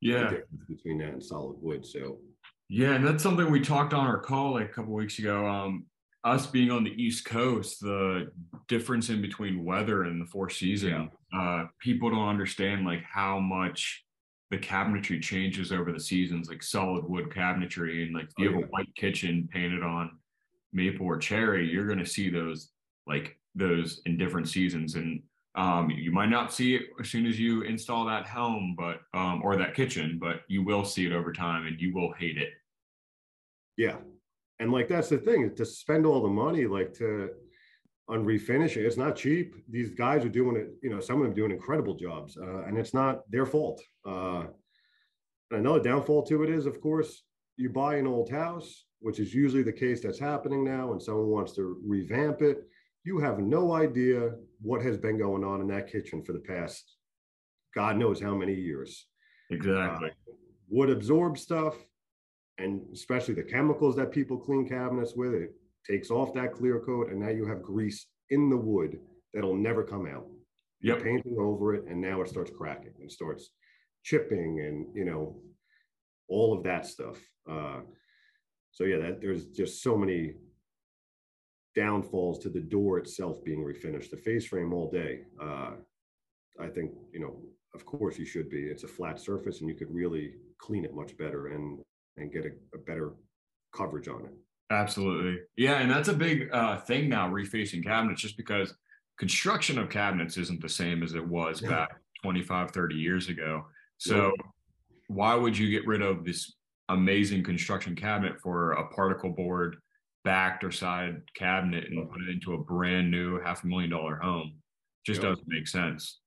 Yeah. 0.00 0.32
between 0.66 0.98
that 0.98 1.12
and 1.12 1.22
solid 1.22 1.56
wood. 1.60 1.84
So 1.84 2.20
yeah, 2.70 2.94
and 2.94 3.06
that's 3.06 3.22
something 3.22 3.50
we 3.50 3.60
talked 3.60 3.92
on 3.92 4.06
our 4.06 4.18
call 4.18 4.54
like 4.54 4.66
a 4.66 4.72
couple 4.72 4.94
weeks 4.94 5.18
ago. 5.18 5.46
Um, 5.46 5.86
us 6.22 6.46
being 6.46 6.70
on 6.70 6.84
the 6.84 7.02
East 7.02 7.24
Coast, 7.24 7.80
the 7.80 8.30
difference 8.68 9.08
in 9.08 9.20
between 9.20 9.64
weather 9.64 10.04
and 10.04 10.20
the 10.20 10.26
four 10.26 10.48
season, 10.48 11.10
yeah. 11.32 11.40
uh, 11.40 11.66
people 11.80 12.10
don't 12.10 12.28
understand 12.28 12.86
like 12.86 13.02
how 13.02 13.40
much 13.40 14.04
the 14.50 14.58
cabinetry 14.58 15.20
changes 15.20 15.72
over 15.72 15.92
the 15.92 16.00
seasons, 16.00 16.48
like 16.48 16.62
solid 16.62 17.04
wood 17.04 17.30
cabinetry, 17.30 18.04
and 18.04 18.14
like 18.14 18.26
if 18.26 18.32
you 18.38 18.50
oh, 18.50 18.52
have 18.52 18.60
yeah. 18.60 18.66
a 18.66 18.70
white 18.70 18.94
kitchen 18.96 19.48
painted 19.52 19.82
on 19.82 20.12
maple 20.72 21.06
or 21.06 21.18
cherry, 21.18 21.68
you're 21.68 21.86
going 21.86 21.98
to 21.98 22.06
see 22.06 22.30
those 22.30 22.70
like 23.06 23.36
those 23.56 24.00
in 24.06 24.16
different 24.16 24.48
seasons, 24.48 24.94
and 24.94 25.22
um, 25.54 25.90
you 25.90 26.12
might 26.12 26.28
not 26.28 26.52
see 26.52 26.76
it 26.76 26.82
as 27.00 27.08
soon 27.08 27.26
as 27.26 27.38
you 27.38 27.62
install 27.62 28.04
that 28.06 28.26
home, 28.26 28.76
but 28.78 29.00
um, 29.14 29.42
or 29.42 29.56
that 29.56 29.74
kitchen, 29.74 30.18
but 30.20 30.42
you 30.48 30.62
will 30.62 30.84
see 30.84 31.06
it 31.06 31.12
over 31.12 31.32
time, 31.32 31.66
and 31.66 31.80
you 31.80 31.92
will 31.94 32.12
hate 32.12 32.38
it. 32.38 32.50
Yeah. 33.76 33.96
And 34.60 34.70
like 34.70 34.88
that's 34.88 35.08
the 35.08 35.18
thing 35.18 35.54
to 35.56 35.64
spend 35.64 36.06
all 36.06 36.22
the 36.22 36.28
money 36.28 36.66
like 36.66 36.92
to 36.94 37.30
on 38.08 38.24
refinishing. 38.24 38.84
It's 38.84 38.96
not 38.96 39.16
cheap. 39.16 39.54
These 39.68 39.90
guys 39.90 40.24
are 40.24 40.28
doing 40.28 40.56
it, 40.56 40.70
you 40.82 40.90
know, 40.90 41.00
some 41.00 41.20
of 41.20 41.22
them 41.22 41.34
doing 41.34 41.52
incredible 41.52 41.94
jobs, 41.94 42.36
uh, 42.36 42.64
and 42.64 42.76
it's 42.76 42.92
not 42.92 43.30
their 43.30 43.46
fault. 43.46 43.80
Uh, 44.06 44.44
another 45.50 45.80
downfall 45.80 46.24
to 46.24 46.42
it 46.42 46.50
is, 46.50 46.66
of 46.66 46.80
course, 46.80 47.22
you 47.56 47.70
buy 47.70 47.96
an 47.96 48.06
old 48.06 48.30
house, 48.30 48.84
which 49.00 49.20
is 49.20 49.32
usually 49.32 49.62
the 49.62 49.72
case 49.72 50.00
that's 50.00 50.18
happening 50.18 50.64
now, 50.64 50.92
and 50.92 51.02
someone 51.02 51.28
wants 51.28 51.52
to 51.52 51.80
revamp 51.86 52.42
it. 52.42 52.64
You 53.04 53.18
have 53.18 53.38
no 53.38 53.72
idea 53.72 54.32
what 54.62 54.82
has 54.82 54.96
been 54.96 55.18
going 55.18 55.44
on 55.44 55.60
in 55.60 55.68
that 55.68 55.90
kitchen 55.90 56.22
for 56.22 56.32
the 56.32 56.40
past, 56.40 56.96
God 57.74 57.96
knows 57.96 58.20
how 58.20 58.34
many 58.34 58.54
years. 58.54 59.06
Exactly. 59.50 60.10
Uh, 60.10 60.32
wood 60.68 60.90
absorb 60.90 61.38
stuff 61.38 61.74
and 62.60 62.82
especially 62.92 63.34
the 63.34 63.42
chemicals 63.42 63.96
that 63.96 64.12
people 64.12 64.36
clean 64.36 64.68
cabinets 64.68 65.14
with, 65.16 65.32
it 65.34 65.54
takes 65.86 66.10
off 66.10 66.34
that 66.34 66.52
clear 66.52 66.78
coat, 66.80 67.10
and 67.10 67.20
now 67.20 67.30
you 67.30 67.46
have 67.46 67.62
grease 67.62 68.06
in 68.28 68.50
the 68.50 68.56
wood 68.56 68.98
that'll 69.32 69.56
never 69.56 69.82
come 69.82 70.06
out. 70.06 70.26
Yep. 70.82 70.96
You're 70.96 71.00
painting 71.00 71.36
over 71.38 71.74
it, 71.74 71.84
and 71.86 72.00
now 72.00 72.20
it 72.20 72.28
starts 72.28 72.50
cracking 72.50 72.92
and 73.00 73.10
starts 73.10 73.50
chipping, 74.04 74.60
and 74.60 74.86
you 74.94 75.04
know 75.04 75.40
all 76.28 76.56
of 76.56 76.62
that 76.64 76.86
stuff. 76.86 77.18
Uh, 77.50 77.80
so 78.70 78.84
yeah, 78.84 78.98
that 78.98 79.20
there's 79.20 79.46
just 79.46 79.82
so 79.82 79.96
many 79.96 80.34
downfalls 81.74 82.38
to 82.40 82.48
the 82.48 82.60
door 82.60 82.98
itself 82.98 83.44
being 83.44 83.64
refinished. 83.64 84.10
The 84.10 84.16
face 84.16 84.46
frame 84.46 84.72
all 84.72 84.90
day. 84.90 85.20
Uh, 85.40 85.72
I 86.60 86.68
think 86.68 86.92
you 87.12 87.20
know, 87.20 87.36
of 87.74 87.84
course, 87.86 88.18
you 88.18 88.26
should 88.26 88.50
be. 88.50 88.64
It's 88.64 88.84
a 88.84 88.88
flat 88.88 89.20
surface, 89.20 89.60
and 89.60 89.68
you 89.68 89.74
could 89.74 89.92
really 89.92 90.34
clean 90.58 90.84
it 90.84 90.94
much 90.94 91.16
better 91.16 91.48
and 91.48 91.80
and 92.16 92.32
get 92.32 92.44
a, 92.44 92.50
a 92.74 92.78
better 92.78 93.12
coverage 93.74 94.08
on 94.08 94.24
it. 94.24 94.32
Absolutely, 94.70 95.40
yeah, 95.56 95.78
and 95.78 95.90
that's 95.90 96.08
a 96.08 96.14
big 96.14 96.48
uh, 96.52 96.78
thing 96.78 97.08
now, 97.08 97.28
refacing 97.28 97.84
cabinets, 97.84 98.22
just 98.22 98.36
because 98.36 98.74
construction 99.18 99.78
of 99.78 99.90
cabinets 99.90 100.36
isn't 100.36 100.62
the 100.62 100.68
same 100.68 101.02
as 101.02 101.14
it 101.14 101.26
was 101.26 101.60
back 101.72 101.90
25, 102.22 102.70
30 102.70 102.94
years 102.94 103.28
ago. 103.28 103.64
So, 103.98 104.32
yeah. 104.36 104.46
why 105.08 105.34
would 105.34 105.56
you 105.58 105.70
get 105.70 105.86
rid 105.86 106.02
of 106.02 106.24
this 106.24 106.54
amazing 106.88 107.44
construction 107.44 107.94
cabinet 107.94 108.40
for 108.40 108.72
a 108.72 108.88
particle 108.88 109.30
board 109.30 109.76
backed 110.24 110.64
or 110.64 110.70
side 110.70 111.22
cabinet 111.34 111.84
and 111.90 112.10
put 112.10 112.22
it 112.22 112.28
into 112.28 112.54
a 112.54 112.58
brand 112.58 113.10
new 113.10 113.40
half 113.40 113.64
a 113.64 113.66
million 113.66 113.90
dollar 113.90 114.16
home? 114.16 114.52
Just 115.06 115.22
doesn't 115.22 115.48
make 115.48 115.66
sense. 115.66 116.20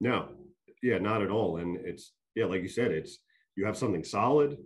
No, 0.00 0.28
yeah, 0.82 0.98
not 0.98 1.22
at 1.22 1.30
all. 1.30 1.58
And 1.58 1.76
it's 1.84 2.12
yeah, 2.34 2.46
like 2.46 2.62
you 2.62 2.68
said, 2.68 2.90
it's 2.90 3.18
you 3.56 3.66
have 3.66 3.76
something 3.76 4.04
solid. 4.04 4.56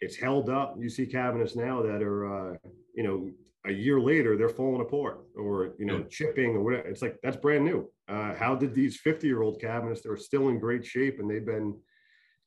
It's 0.00 0.16
held 0.16 0.48
up. 0.48 0.76
You 0.78 0.88
see 0.88 1.06
cabinets 1.06 1.56
now 1.56 1.82
that 1.82 2.02
are, 2.02 2.52
uh, 2.52 2.56
you 2.94 3.02
know, 3.02 3.30
a 3.66 3.72
year 3.72 4.00
later 4.00 4.36
they're 4.36 4.48
falling 4.48 4.80
apart 4.80 5.26
or 5.36 5.74
you 5.78 5.84
know 5.84 5.98
yeah. 5.98 6.04
chipping 6.10 6.56
or 6.56 6.62
whatever. 6.62 6.88
It's 6.88 7.02
like 7.02 7.18
that's 7.22 7.36
brand 7.36 7.64
new. 7.64 7.90
Uh, 8.08 8.34
how 8.34 8.54
did 8.54 8.74
these 8.74 8.98
50 8.98 9.26
year 9.26 9.42
old 9.42 9.60
cabinets 9.60 10.00
that 10.02 10.10
are 10.10 10.16
still 10.16 10.48
in 10.48 10.58
great 10.58 10.84
shape 10.84 11.20
and 11.20 11.30
they've 11.30 11.44
been 11.44 11.78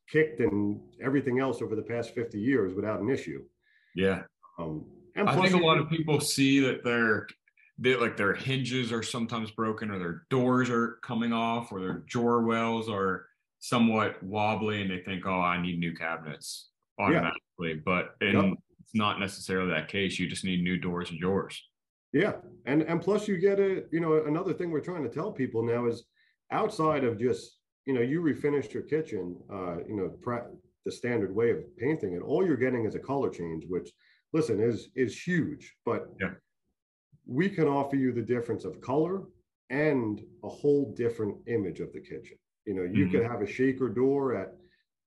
kicked 0.09 0.39
and 0.39 0.79
everything 1.03 1.39
else 1.39 1.61
over 1.61 1.75
the 1.75 1.83
past 1.83 2.15
50 2.15 2.39
years 2.39 2.73
without 2.73 2.99
an 2.99 3.09
issue? 3.09 3.43
Yeah. 3.95 4.23
Um, 4.57 4.85
I 5.15 5.35
think 5.39 5.53
a 5.53 5.65
lot 5.65 5.77
of 5.77 5.89
people 5.89 6.19
see 6.19 6.59
that 6.61 6.83
their 6.83 7.27
they 7.79 7.95
like 7.95 8.17
their 8.17 8.33
hinges 8.33 8.91
are 8.91 9.03
sometimes 9.03 9.51
broken 9.51 9.89
or 9.89 9.99
their 9.99 10.23
doors 10.29 10.69
are 10.69 10.99
coming 11.03 11.33
off 11.33 11.71
or 11.71 11.79
their 11.79 12.03
drawer 12.07 12.43
wells 12.43 12.89
are 12.89 13.25
somewhat 13.59 14.21
wobbly 14.21 14.81
and 14.81 14.91
they 14.91 14.99
think, 14.99 15.25
oh, 15.25 15.41
I 15.41 15.61
need 15.61 15.79
new 15.79 15.93
cabinets 15.95 16.69
automatically. 16.99 17.41
Yeah. 17.59 17.73
But 17.83 18.15
in, 18.21 18.35
yep. 18.35 18.53
it's 18.81 18.93
not 18.93 19.19
necessarily 19.19 19.71
that 19.71 19.87
case. 19.87 20.19
You 20.19 20.27
just 20.27 20.45
need 20.45 20.63
new 20.63 20.77
doors 20.77 21.09
and 21.09 21.19
drawers. 21.19 21.61
Yeah. 22.11 22.33
And 22.65 22.83
and 22.83 23.01
plus 23.01 23.27
you 23.27 23.37
get 23.37 23.59
a, 23.59 23.85
you 23.91 23.99
know, 23.99 24.23
another 24.25 24.53
thing 24.53 24.69
we're 24.69 24.81
trying 24.81 25.03
to 25.03 25.09
tell 25.09 25.31
people 25.31 25.63
now 25.63 25.87
is 25.87 26.03
outside 26.51 27.03
of 27.03 27.19
just, 27.19 27.57
you 27.85 27.93
know, 27.93 28.01
you 28.01 28.21
refinished 28.21 28.73
your 28.73 28.83
kitchen, 28.83 29.35
uh, 29.51 29.77
you 29.87 29.95
know, 29.95 30.11
the 30.85 30.91
standard 30.91 31.33
way 31.33 31.49
of 31.49 31.77
painting 31.77 32.13
it, 32.13 32.21
all 32.21 32.45
you're 32.45 32.57
getting 32.57 32.85
is 32.85 32.95
a 32.95 32.99
color 32.99 33.29
change, 33.29 33.63
which 33.67 33.89
listen 34.33 34.59
is 34.59 34.89
is 34.95 35.19
huge. 35.21 35.75
But 35.85 36.07
yeah 36.19 36.31
we 37.25 37.49
can 37.49 37.67
offer 37.67 37.95
you 37.95 38.11
the 38.11 38.21
difference 38.21 38.65
of 38.65 38.81
color 38.81 39.23
and 39.69 40.21
a 40.43 40.49
whole 40.49 40.93
different 40.95 41.37
image 41.47 41.79
of 41.79 41.91
the 41.93 41.99
kitchen. 41.99 42.37
You 42.65 42.75
know, 42.75 42.83
you 42.83 43.05
mm-hmm. 43.05 43.11
could 43.11 43.25
have 43.25 43.41
a 43.41 43.47
shaker 43.47 43.89
door 43.89 44.35
at 44.35 44.53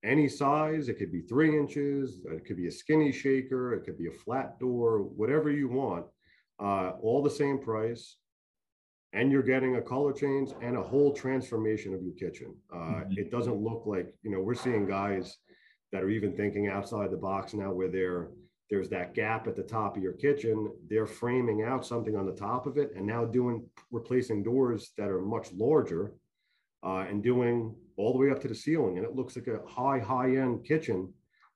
any 0.03 0.27
size. 0.27 0.89
It 0.89 0.95
could 0.95 1.11
be 1.11 1.21
three 1.21 1.57
inches. 1.57 2.19
It 2.25 2.45
could 2.45 2.57
be 2.57 2.67
a 2.67 2.71
skinny 2.71 3.11
shaker. 3.11 3.73
It 3.73 3.83
could 3.85 3.97
be 3.97 4.07
a 4.07 4.11
flat 4.11 4.59
door, 4.59 4.99
whatever 4.99 5.51
you 5.51 5.67
want. 5.67 6.05
Uh, 6.59 6.91
all 7.01 7.21
the 7.21 7.29
same 7.29 7.59
price. 7.59 8.17
And 9.13 9.31
you're 9.31 9.43
getting 9.43 9.77
a 9.77 9.81
color 9.81 10.11
change 10.11 10.51
and 10.61 10.75
a 10.75 10.81
whole 10.81 11.13
transformation 11.13 11.93
of 11.93 12.03
your 12.03 12.13
kitchen. 12.13 12.53
Uh, 12.71 12.77
mm-hmm. 12.77 13.13
It 13.15 13.31
doesn't 13.31 13.55
look 13.55 13.83
like, 13.85 14.13
you 14.21 14.31
know, 14.31 14.41
we're 14.41 14.55
seeing 14.55 14.85
guys 14.85 15.37
that 15.91 16.03
are 16.03 16.09
even 16.09 16.35
thinking 16.35 16.67
outside 16.67 17.11
the 17.11 17.17
box 17.17 17.53
now 17.53 17.71
where 17.71 17.87
they're 17.87 18.29
there's 18.69 18.89
that 18.89 19.13
gap 19.13 19.47
at 19.47 19.55
the 19.55 19.63
top 19.63 19.95
of 19.95 20.03
your 20.03 20.13
kitchen. 20.13 20.71
They're 20.89 21.07
framing 21.07 21.63
out 21.63 21.85
something 21.85 22.15
on 22.15 22.25
the 22.25 22.33
top 22.33 22.65
of 22.65 22.77
it 22.77 22.91
and 22.95 23.05
now 23.05 23.23
doing 23.23 23.65
replacing 23.91 24.43
doors 24.43 24.91
that 24.97 25.07
are 25.07 25.21
much 25.21 25.51
larger 25.53 26.13
uh, 26.83 27.05
and 27.09 27.23
doing 27.23 27.73
all 27.95 28.11
the 28.11 28.19
way 28.19 28.29
up 28.29 28.41
to 28.41 28.47
the 28.47 28.55
ceiling. 28.55 28.97
And 28.97 29.05
it 29.05 29.15
looks 29.15 29.35
like 29.37 29.47
a 29.47 29.61
high 29.67 29.99
high 29.99 30.35
end 30.35 30.65
kitchen 30.65 31.13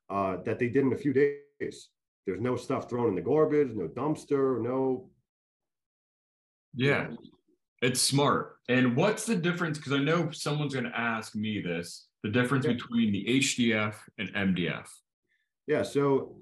uh, 0.10 0.38
that 0.46 0.58
they 0.58 0.70
did 0.70 0.86
in 0.86 0.94
a 0.94 0.98
few 0.98 1.14
days. 1.14 1.90
There's 2.26 2.42
no 2.42 2.56
stuff 2.56 2.90
thrown 2.90 3.10
in 3.10 3.16
the 3.16 3.22
garbage 3.22 3.72
no 3.74 3.88
dumpster 3.88 4.62
no. 4.62 5.10
Yeah. 6.74 7.08
It's 7.82 8.00
smart. 8.00 8.58
And 8.70 8.96
what's 8.96 9.26
the 9.26 9.36
difference? 9.36 9.78
Because 9.78 9.94
i 9.94 9.98
know 9.98 10.32
someone's 10.32 10.74
going 10.74 10.86
to 10.86 10.98
ask 10.98 11.36
me 11.36 11.62
this 11.62 12.08
the 12.24 12.30
difference 12.30 12.66
yeah. 12.66 12.74
between 12.74 13.12
the 13.12 13.26
hdf 13.26 13.96
and 14.20 14.32
mdf 14.34 14.88
yeah 15.66 15.82
so 15.82 16.36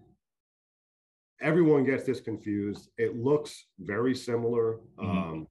everyone 1.42 1.84
gets 1.84 2.06
this 2.06 2.20
confused. 2.20 2.90
It 2.98 3.18
looks 3.18 3.66
very 3.80 4.16
similar. 4.16 4.80
Mm-hmm. 5.00 5.18
Um, 5.18 5.48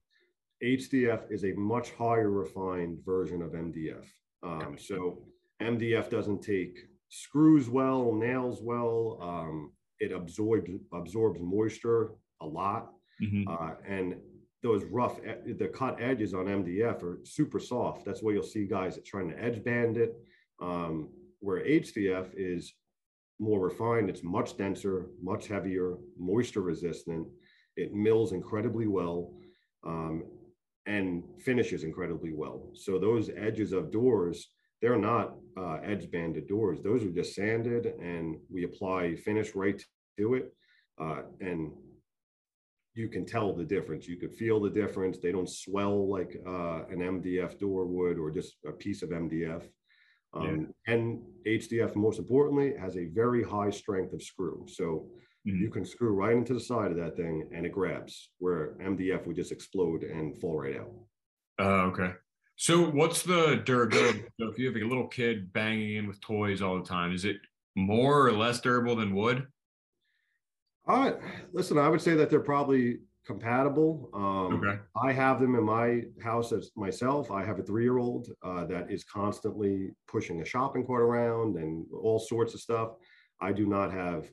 HDF 0.63 1.31
is 1.31 1.45
a 1.45 1.53
much 1.53 1.91
higher 1.91 2.29
refined 2.29 2.99
version 3.05 3.41
of 3.41 3.51
MDF. 3.51 4.05
Um, 4.43 4.77
so 4.77 5.19
MDF 5.61 6.09
doesn't 6.09 6.41
take 6.41 6.79
screws 7.09 7.69
well, 7.69 8.13
nails 8.13 8.61
well. 8.61 9.17
Um, 9.21 9.71
it 9.99 10.11
absorbs 10.11 10.69
absorbs 10.93 11.39
moisture 11.41 12.11
a 12.41 12.45
lot, 12.45 12.91
mm-hmm. 13.21 13.49
uh, 13.49 13.73
and 13.85 14.15
those 14.61 14.83
rough 14.85 15.19
the 15.45 15.67
cut 15.67 16.01
edges 16.01 16.33
on 16.33 16.45
MDF 16.45 17.03
are 17.03 17.19
super 17.23 17.59
soft. 17.59 18.05
That's 18.05 18.21
why 18.21 18.31
you'll 18.31 18.43
see 18.43 18.65
guys 18.65 18.97
trying 19.05 19.29
to 19.29 19.41
edge 19.41 19.63
band 19.63 19.97
it. 19.97 20.15
Um, 20.61 21.09
where 21.39 21.63
HDF 21.63 22.27
is 22.35 22.73
more 23.39 23.59
refined. 23.59 24.09
It's 24.09 24.23
much 24.23 24.57
denser, 24.57 25.07
much 25.21 25.47
heavier, 25.47 25.95
moisture 26.17 26.61
resistant. 26.61 27.27
It 27.75 27.93
mills 27.93 28.33
incredibly 28.33 28.87
well 28.87 29.33
um, 29.85 30.23
and 30.85 31.23
finishes 31.39 31.83
incredibly 31.83 32.33
well. 32.33 32.71
So 32.73 32.99
those 32.99 33.29
edges 33.35 33.71
of 33.71 33.91
doors, 33.91 34.49
they're 34.81 34.97
not 34.97 35.35
uh, 35.57 35.77
edge 35.83 36.11
banded 36.11 36.47
doors. 36.47 36.81
Those 36.81 37.03
are 37.03 37.11
just 37.11 37.35
sanded 37.35 37.85
and 37.85 38.37
we 38.51 38.65
apply 38.65 39.15
finish 39.15 39.55
right 39.55 39.81
to 40.17 40.33
it. 40.35 40.53
Uh, 40.99 41.21
and 41.39 41.71
you 42.95 43.07
can 43.07 43.25
tell 43.25 43.53
the 43.53 43.63
difference. 43.63 44.07
You 44.07 44.17
could 44.17 44.33
feel 44.33 44.59
the 44.59 44.69
difference. 44.69 45.19
They 45.19 45.31
don't 45.31 45.49
swell 45.49 46.09
like 46.09 46.35
uh, 46.45 46.83
an 46.89 46.99
MDF 46.99 47.57
door 47.57 47.85
would 47.85 48.17
or 48.17 48.31
just 48.31 48.57
a 48.67 48.71
piece 48.71 49.01
of 49.01 49.09
MDF. 49.09 49.63
Um, 50.33 50.73
yeah. 50.87 50.93
And 50.93 51.21
HDF, 51.45 51.95
most 51.95 52.19
importantly, 52.19 52.73
has 52.79 52.97
a 52.97 53.05
very 53.05 53.43
high 53.43 53.69
strength 53.69 54.13
of 54.13 54.21
screw. 54.21 54.65
So 54.69 55.07
mm-hmm. 55.47 55.57
you 55.57 55.69
can 55.69 55.85
screw 55.85 56.13
right 56.13 56.35
into 56.35 56.53
the 56.53 56.59
side 56.59 56.91
of 56.91 56.97
that 56.97 57.15
thing 57.15 57.49
and 57.53 57.65
it 57.65 57.71
grabs, 57.71 58.29
where 58.37 58.75
MDF 58.81 59.25
would 59.25 59.35
just 59.35 59.51
explode 59.51 60.03
and 60.03 60.39
fall 60.39 60.59
right 60.61 60.77
out. 60.77 60.91
Uh, 61.59 61.83
okay. 61.87 62.11
So 62.55 62.83
what's 62.83 63.23
the 63.23 63.61
durability? 63.65 64.23
so 64.39 64.47
if 64.47 64.59
you 64.59 64.67
have 64.67 64.75
a 64.75 64.85
little 64.85 65.07
kid 65.07 65.51
banging 65.53 65.95
in 65.95 66.07
with 66.07 66.21
toys 66.21 66.61
all 66.61 66.77
the 66.77 66.87
time, 66.87 67.13
is 67.13 67.25
it 67.25 67.37
more 67.75 68.27
or 68.27 68.33
less 68.33 68.59
durable 68.59 68.95
than 68.95 69.15
wood? 69.15 69.47
Uh, 70.87 71.13
listen, 71.53 71.77
I 71.77 71.87
would 71.87 72.01
say 72.01 72.15
that 72.15 72.29
they're 72.29 72.39
probably 72.39 72.99
compatible. 73.29 74.09
Um, 74.11 74.55
okay. 74.55 74.79
I 74.95 75.11
have 75.11 75.39
them 75.39 75.53
in 75.53 75.63
my 75.63 76.01
house 76.19 76.51
as 76.51 76.71
myself. 76.75 77.29
I 77.29 77.45
have 77.45 77.59
a 77.59 77.63
three 77.63 77.83
year 77.83 77.99
old 77.99 78.27
uh, 78.43 78.65
that 78.65 78.89
is 78.89 79.03
constantly 79.03 79.91
pushing 80.07 80.41
a 80.41 80.45
shopping 80.45 80.83
cart 80.83 81.03
around 81.03 81.55
and 81.57 81.85
all 81.93 82.17
sorts 82.17 82.55
of 82.55 82.59
stuff. 82.59 82.89
I 83.39 83.51
do 83.51 83.67
not 83.67 83.91
have 83.91 84.25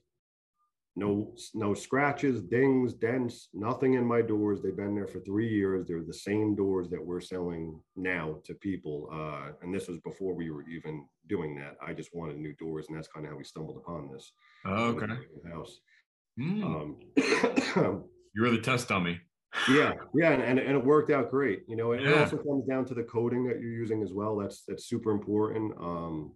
no 0.99 1.35
no 1.53 1.75
scratches, 1.75 2.41
dings, 2.41 2.95
dents, 2.95 3.51
nothing 3.53 3.93
in 3.95 4.05
my 4.07 4.23
doors. 4.23 4.63
They've 4.63 4.75
been 4.85 4.95
there 4.95 5.07
for 5.07 5.21
three 5.21 5.51
years. 5.51 5.87
They're 5.87 6.03
the 6.03 6.25
same 6.31 6.57
doors 6.57 6.89
that 6.89 7.05
we're 7.05 7.21
selling 7.21 7.79
now 7.97 8.39
to 8.47 8.55
people. 8.55 9.11
Uh, 9.13 9.53
and 9.61 9.75
this 9.75 9.89
was 9.89 9.99
before 9.99 10.33
we 10.35 10.51
were 10.51 10.67
even 10.67 11.05
doing 11.29 11.55
that. 11.57 11.77
I 11.87 11.93
just 11.93 12.15
wanted 12.15 12.39
new 12.39 12.55
doors, 12.55 12.87
and 12.89 12.97
that's 12.97 13.09
kind 13.09 13.27
of 13.27 13.33
how 13.33 13.37
we 13.37 13.45
stumbled 13.45 13.77
upon 13.77 14.11
this. 14.11 14.33
Oh, 14.65 14.97
okay. 14.97 15.13
House. 15.53 15.81
Mm. 16.41 16.65
Um, 17.77 18.05
You 18.37 18.43
were 18.43 18.51
the 18.51 18.61
test 18.61 18.89
dummy. 18.89 19.19
yeah, 19.71 19.95
yeah, 20.15 20.33
and, 20.33 20.43
and, 20.43 20.59
and, 20.59 20.77
it 20.77 20.85
worked 20.85 21.11
out 21.11 21.31
great. 21.31 21.63
You 21.67 21.77
know, 21.77 21.93
it, 21.93 22.03
yeah. 22.03 22.11
it, 22.11 22.19
also 22.19 22.37
comes 22.37 22.67
down 22.67 22.85
to 22.87 22.95
the 22.95 23.05
coding 23.05 23.47
that 23.47 23.59
you're 23.59 23.73
using 23.73 24.03
as 24.03 24.13
well. 24.13 24.37
That's 24.37 24.65
that's 24.69 24.87
super 24.87 25.11
important. 25.11 25.73
Um, 25.81 26.33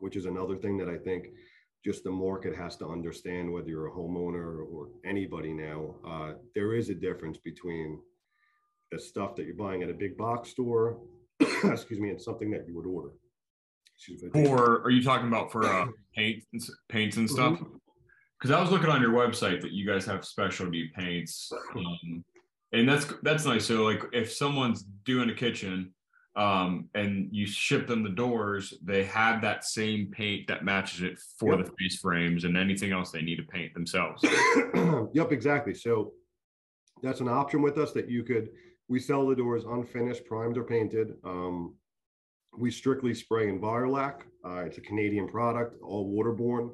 which 0.00 0.16
is 0.16 0.26
another 0.26 0.56
thing 0.56 0.76
that 0.78 0.88
I 0.88 0.98
think 0.98 1.28
just 1.84 2.04
the 2.04 2.10
market 2.10 2.54
has 2.54 2.76
to 2.76 2.86
understand 2.86 3.50
whether 3.50 3.68
you're 3.68 3.88
a 3.88 3.92
homeowner 3.92 4.66
or 4.70 4.88
anybody 5.04 5.52
now. 5.52 5.94
Uh, 6.06 6.32
there 6.54 6.74
is 6.74 6.90
a 6.90 6.94
difference 6.94 7.38
between 7.38 7.98
the 8.92 8.98
stuff 8.98 9.36
that 9.36 9.46
you're 9.46 9.54
buying 9.54 9.82
at 9.82 9.88
a 9.88 9.94
big 9.94 10.16
box 10.16 10.50
store, 10.50 10.98
excuse 11.40 12.00
me, 12.00 12.10
and 12.10 12.20
something 12.20 12.50
that 12.50 12.66
you 12.66 12.76
would 12.76 12.86
order. 12.86 13.10
Or 14.34 14.82
are 14.82 14.90
you 14.90 15.02
talking 15.02 15.28
about 15.28 15.52
for 15.52 15.64
uh, 15.64 15.86
paint 16.14 16.42
paints 16.88 17.18
and 17.18 17.28
stuff? 17.28 17.54
Mm-hmm 17.54 17.76
because 18.40 18.56
I 18.56 18.60
was 18.60 18.70
looking 18.70 18.88
on 18.88 19.02
your 19.02 19.10
website 19.10 19.60
that 19.60 19.72
you 19.72 19.86
guys 19.86 20.06
have 20.06 20.24
specialty 20.24 20.90
paints, 20.96 21.52
um, 21.76 22.24
and 22.72 22.88
that's 22.88 23.06
that's 23.22 23.44
nice. 23.44 23.66
So 23.66 23.84
like 23.84 24.02
if 24.12 24.32
someone's 24.32 24.82
doing 25.04 25.28
a 25.28 25.34
kitchen 25.34 25.92
um, 26.36 26.88
and 26.94 27.28
you 27.32 27.46
ship 27.46 27.86
them 27.86 28.02
the 28.02 28.10
doors, 28.10 28.72
they 28.82 29.04
have 29.04 29.42
that 29.42 29.64
same 29.64 30.10
paint 30.10 30.46
that 30.48 30.64
matches 30.64 31.02
it 31.02 31.18
for 31.38 31.54
yep. 31.54 31.66
the 31.66 31.72
face 31.78 31.98
frames 32.00 32.44
and 32.44 32.56
anything 32.56 32.92
else 32.92 33.10
they 33.10 33.22
need 33.22 33.36
to 33.36 33.42
paint 33.42 33.74
themselves. 33.74 34.24
yep, 35.12 35.32
exactly. 35.32 35.74
So 35.74 36.12
that's 37.02 37.20
an 37.20 37.28
option 37.28 37.60
with 37.60 37.76
us 37.76 37.92
that 37.92 38.08
you 38.08 38.22
could. 38.22 38.50
We 38.88 39.00
sell 39.00 39.26
the 39.26 39.36
doors 39.36 39.64
unfinished, 39.64 40.24
primed 40.24 40.56
or 40.56 40.64
painted. 40.64 41.14
Um, 41.24 41.74
we 42.56 42.70
strictly 42.70 43.14
spray 43.14 43.46
Envirolac. 43.46 44.22
Uh, 44.44 44.64
it's 44.64 44.78
a 44.78 44.80
Canadian 44.80 45.28
product, 45.28 45.80
all 45.82 46.10
waterborne. 46.10 46.70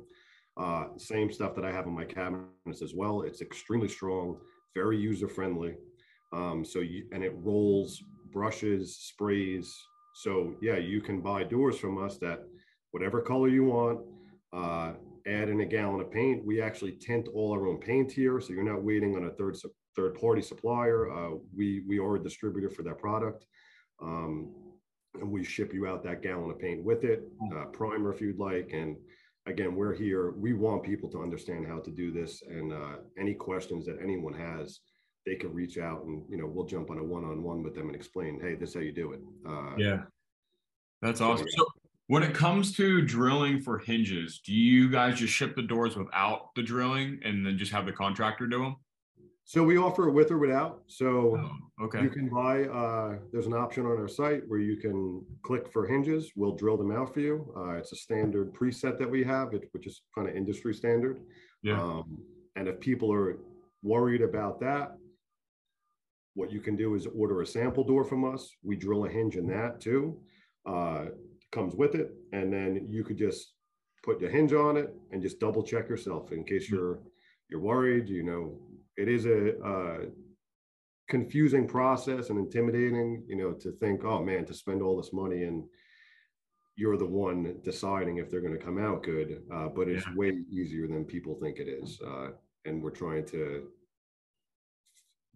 Uh, 0.56 0.86
same 0.96 1.30
stuff 1.30 1.54
that 1.54 1.64
I 1.64 1.72
have 1.72 1.86
in 1.86 1.92
my 1.92 2.04
cabinets 2.04 2.82
as 2.82 2.94
well. 2.94 3.22
It's 3.22 3.42
extremely 3.42 3.88
strong, 3.88 4.38
very 4.74 4.96
user 4.96 5.28
friendly. 5.28 5.74
Um, 6.32 6.64
so 6.64 6.80
you 6.80 7.06
and 7.12 7.22
it 7.22 7.34
rolls, 7.36 8.02
brushes, 8.32 8.96
sprays. 8.96 9.74
So 10.14 10.54
yeah, 10.62 10.76
you 10.76 11.00
can 11.00 11.20
buy 11.20 11.44
doors 11.44 11.78
from 11.78 12.02
us 12.02 12.16
that 12.18 12.40
whatever 12.90 13.20
color 13.20 13.48
you 13.48 13.64
want. 13.64 14.00
Uh, 14.52 14.92
add 15.26 15.48
in 15.48 15.60
a 15.60 15.66
gallon 15.66 16.00
of 16.00 16.10
paint. 16.10 16.44
We 16.44 16.62
actually 16.62 16.92
tint 16.92 17.28
all 17.34 17.52
our 17.52 17.66
own 17.66 17.78
paint 17.78 18.12
here, 18.12 18.40
so 18.40 18.52
you're 18.52 18.62
not 18.62 18.82
waiting 18.82 19.16
on 19.16 19.24
a 19.24 19.30
third 19.30 19.56
third 19.94 20.14
party 20.14 20.42
supplier. 20.42 21.10
Uh, 21.10 21.36
we 21.54 21.82
we 21.86 21.98
are 21.98 22.16
a 22.16 22.22
distributor 22.22 22.70
for 22.70 22.82
that 22.84 22.98
product, 22.98 23.44
um, 24.00 24.54
and 25.14 25.30
we 25.30 25.44
ship 25.44 25.74
you 25.74 25.86
out 25.86 26.02
that 26.04 26.22
gallon 26.22 26.50
of 26.50 26.58
paint 26.58 26.84
with 26.84 27.04
it, 27.04 27.24
uh, 27.54 27.64
primer 27.66 28.12
if 28.12 28.20
you'd 28.20 28.38
like. 28.38 28.70
And 28.72 28.96
again, 29.46 29.74
we're 29.74 29.94
here. 29.94 30.32
We 30.32 30.52
want 30.52 30.82
people 30.82 31.08
to 31.10 31.22
understand 31.22 31.66
how 31.66 31.78
to 31.78 31.90
do 31.90 32.10
this, 32.10 32.42
and 32.48 32.72
uh, 32.72 32.96
any 33.18 33.34
questions 33.34 33.86
that 33.86 33.98
anyone 34.02 34.34
has, 34.34 34.80
they 35.24 35.36
can 35.36 35.52
reach 35.52 35.78
out, 35.78 36.04
and 36.04 36.22
you 36.28 36.36
know 36.36 36.46
we'll 36.46 36.66
jump 36.66 36.90
on 36.90 36.98
a 36.98 37.04
one 37.04 37.24
on 37.24 37.42
one 37.42 37.62
with 37.62 37.74
them 37.74 37.86
and 37.86 37.96
explain, 37.96 38.40
hey, 38.40 38.54
this 38.54 38.70
is 38.70 38.74
how 38.74 38.80
you 38.80 38.92
do 38.92 39.12
it. 39.12 39.20
Uh, 39.48 39.76
yeah, 39.76 39.98
that's 41.02 41.20
awesome. 41.20 41.46
So, 41.56 41.66
when 42.08 42.22
it 42.22 42.34
comes 42.34 42.76
to 42.76 43.02
drilling 43.02 43.60
for 43.60 43.78
hinges, 43.78 44.40
do 44.44 44.52
you 44.52 44.88
guys 44.88 45.18
just 45.18 45.32
ship 45.32 45.56
the 45.56 45.62
doors 45.62 45.96
without 45.96 46.54
the 46.54 46.62
drilling 46.62 47.20
and 47.24 47.44
then 47.44 47.58
just 47.58 47.72
have 47.72 47.86
the 47.86 47.92
contractor 47.92 48.46
do 48.46 48.62
them? 48.62 48.76
So 49.48 49.62
we 49.62 49.78
offer 49.78 50.08
it 50.08 50.10
with 50.10 50.32
or 50.32 50.38
without. 50.38 50.82
So 50.88 51.38
oh, 51.38 51.84
okay. 51.84 52.02
you 52.02 52.10
can 52.10 52.28
buy, 52.28 52.64
uh, 52.64 53.18
there's 53.32 53.46
an 53.46 53.54
option 53.54 53.86
on 53.86 53.96
our 53.96 54.08
site 54.08 54.42
where 54.48 54.58
you 54.58 54.76
can 54.76 55.24
click 55.44 55.72
for 55.72 55.86
hinges. 55.86 56.32
We'll 56.34 56.56
drill 56.56 56.76
them 56.76 56.90
out 56.90 57.14
for 57.14 57.20
you. 57.20 57.54
Uh, 57.56 57.74
it's 57.74 57.92
a 57.92 57.96
standard 57.96 58.52
preset 58.52 58.98
that 58.98 59.08
we 59.08 59.22
have, 59.22 59.52
which 59.70 59.86
is 59.86 60.02
kind 60.16 60.28
of 60.28 60.34
industry 60.34 60.74
standard. 60.74 61.20
Yeah. 61.62 61.80
Um, 61.80 62.18
and 62.56 62.66
if 62.66 62.80
people 62.80 63.12
are 63.12 63.38
worried 63.84 64.20
about 64.20 64.58
that, 64.62 64.96
what 66.34 66.50
you 66.50 66.60
can 66.60 66.74
do 66.74 66.96
is 66.96 67.06
order 67.06 67.40
a 67.40 67.46
sample 67.46 67.84
door 67.84 68.04
from 68.04 68.24
us. 68.24 68.50
We 68.64 68.74
drill 68.74 69.04
a 69.04 69.08
hinge 69.08 69.36
in 69.36 69.46
that 69.46 69.80
too. 69.80 70.18
Uh, 70.68 71.06
comes 71.52 71.76
with 71.76 71.94
it. 71.94 72.10
And 72.32 72.52
then 72.52 72.88
you 72.90 73.04
could 73.04 73.16
just 73.16 73.52
put 74.02 74.18
the 74.18 74.28
hinge 74.28 74.52
on 74.52 74.76
it 74.76 74.92
and 75.12 75.22
just 75.22 75.38
double 75.38 75.62
check 75.62 75.88
yourself 75.88 76.32
in 76.32 76.42
case 76.42 76.68
you're 76.68 76.98
you're 77.48 77.60
worried. 77.60 78.08
You 78.08 78.24
know, 78.24 78.58
it 78.96 79.08
is 79.08 79.26
a 79.26 79.58
uh, 79.60 79.98
confusing 81.08 81.66
process 81.66 82.30
and 82.30 82.38
intimidating. 82.38 83.24
You 83.26 83.36
know, 83.36 83.52
to 83.52 83.72
think, 83.72 84.04
oh 84.04 84.22
man, 84.22 84.44
to 84.46 84.54
spend 84.54 84.82
all 84.82 84.96
this 84.96 85.12
money 85.12 85.44
and 85.44 85.64
you're 86.78 86.98
the 86.98 87.06
one 87.06 87.56
deciding 87.64 88.18
if 88.18 88.30
they're 88.30 88.42
going 88.42 88.58
to 88.58 88.64
come 88.64 88.78
out 88.78 89.02
good. 89.02 89.42
Uh, 89.52 89.68
but 89.68 89.88
it's 89.88 90.06
yeah. 90.06 90.14
way 90.14 90.38
easier 90.50 90.86
than 90.86 91.04
people 91.04 91.38
think 91.40 91.58
it 91.58 91.68
is. 91.68 91.98
Uh, 92.06 92.28
and 92.66 92.82
we're 92.82 92.90
trying 92.90 93.24
to 93.26 93.68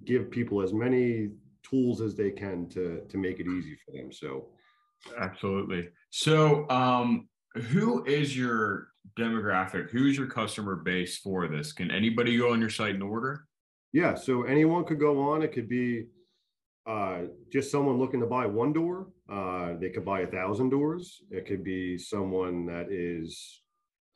give 0.04 0.30
people 0.30 0.60
as 0.60 0.72
many 0.72 1.30
tools 1.62 2.00
as 2.00 2.14
they 2.14 2.30
can 2.30 2.68
to 2.68 3.02
to 3.08 3.18
make 3.18 3.40
it 3.40 3.46
easy 3.46 3.76
for 3.84 3.92
them. 3.92 4.12
So 4.12 4.48
Absolutely. 5.18 5.88
So, 6.10 6.68
um, 6.68 7.28
who 7.54 8.04
is 8.04 8.36
your 8.36 8.88
demographic? 9.18 9.90
Who 9.90 10.06
is 10.06 10.16
your 10.16 10.26
customer 10.26 10.76
base 10.76 11.18
for 11.18 11.48
this? 11.48 11.72
Can 11.72 11.90
anybody 11.90 12.36
go 12.36 12.52
on 12.52 12.60
your 12.60 12.70
site 12.70 12.94
and 12.94 13.02
order? 13.02 13.46
Yeah, 13.92 14.14
so 14.14 14.44
anyone 14.44 14.84
could 14.84 15.00
go 15.00 15.20
on. 15.30 15.42
It 15.42 15.52
could 15.52 15.68
be 15.68 16.06
uh, 16.86 17.22
just 17.52 17.70
someone 17.70 17.98
looking 17.98 18.20
to 18.20 18.26
buy 18.26 18.46
one 18.46 18.72
door. 18.72 19.08
Uh, 19.30 19.74
they 19.80 19.90
could 19.90 20.04
buy 20.04 20.20
a 20.20 20.26
thousand 20.26 20.70
doors. 20.70 21.22
It 21.30 21.46
could 21.46 21.64
be 21.64 21.98
someone 21.98 22.66
that 22.66 22.90
is, 22.90 23.62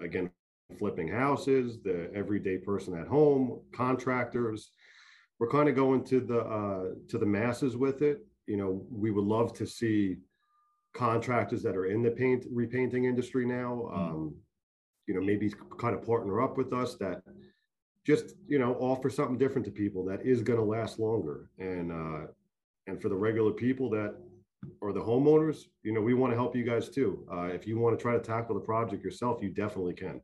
again, 0.01 0.31
flipping 0.79 1.09
houses, 1.09 1.79
the 1.83 2.11
everyday 2.15 2.59
person 2.59 2.99
at 2.99 3.09
home, 3.09 3.61
contractors. 3.75 4.71
We're 5.39 5.51
kind 5.51 5.69
of 5.69 5.75
going 5.75 6.05
to 6.05 6.21
the 6.21 6.41
uh, 6.41 6.85
to 7.09 7.19
the 7.19 7.27
masses 7.27 7.77
with 7.77 8.03
it. 8.03 8.25
You 8.47 8.57
know, 8.57 8.87
we 8.91 9.11
would 9.11 9.25
love 9.25 9.53
to 9.55 9.67
see 9.67 10.19
contractors 10.95 11.63
that 11.65 11.77
are 11.77 11.87
in 11.87 12.03
the 12.03 12.11
paint 12.11 12.47
repainting 12.51 13.05
industry 13.05 13.45
now 13.45 13.89
hmm. 13.91 14.01
um, 14.01 14.35
you 15.07 15.15
know 15.15 15.21
maybe 15.21 15.53
kind 15.79 15.95
of 15.95 16.07
partner 16.07 16.41
up 16.41 16.57
with 16.57 16.73
us 16.73 16.95
that 16.95 17.23
just 18.05 18.35
you 18.47 18.59
know 18.59 18.75
offer 18.75 19.09
something 19.09 19.39
different 19.39 19.65
to 19.65 19.71
people 19.71 20.05
that 20.05 20.25
is 20.25 20.43
going 20.43 20.59
to 20.59 20.65
last 20.65 20.99
longer. 20.99 21.51
And 21.59 21.93
uh, 21.93 22.27
and 22.87 23.01
for 23.01 23.09
the 23.09 23.17
regular 23.17 23.53
people 23.53 23.89
that 23.91 24.15
are 24.83 24.93
the 24.93 25.01
homeowners 25.01 25.65
you 25.83 25.93
know 25.93 26.01
we 26.01 26.15
want 26.15 26.33
to 26.33 26.37
help 26.37 26.55
you 26.57 26.65
guys 26.65 26.89
too. 26.89 27.27
Uh, 27.33 27.47
if 27.47 27.67
you 27.67 27.79
want 27.79 27.99
to 27.99 28.03
try 28.03 28.13
to 28.13 28.21
tackle 28.21 28.55
the 28.55 28.61
project 28.61 29.03
yourself 29.03 29.43
you 29.43 29.51
definitely 29.51 29.95
can. 29.95 30.21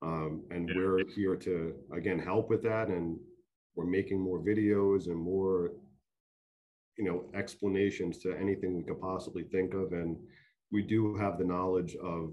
Um, 0.00 0.44
and 0.50 0.68
yeah. 0.68 0.74
we're 0.76 1.04
here 1.08 1.36
to 1.36 1.74
again 1.92 2.18
help 2.18 2.48
with 2.50 2.62
that 2.62 2.88
and 2.88 3.18
we're 3.74 3.86
making 3.86 4.20
more 4.20 4.38
videos 4.38 5.06
and 5.06 5.16
more 5.16 5.72
you 6.96 7.04
know 7.04 7.24
explanations 7.34 8.18
to 8.18 8.36
anything 8.36 8.76
we 8.76 8.82
could 8.82 9.00
possibly 9.00 9.44
think 9.44 9.74
of. 9.74 9.92
And 9.92 10.16
we 10.70 10.82
do 10.82 11.16
have 11.16 11.38
the 11.38 11.44
knowledge 11.44 11.96
of 11.96 12.32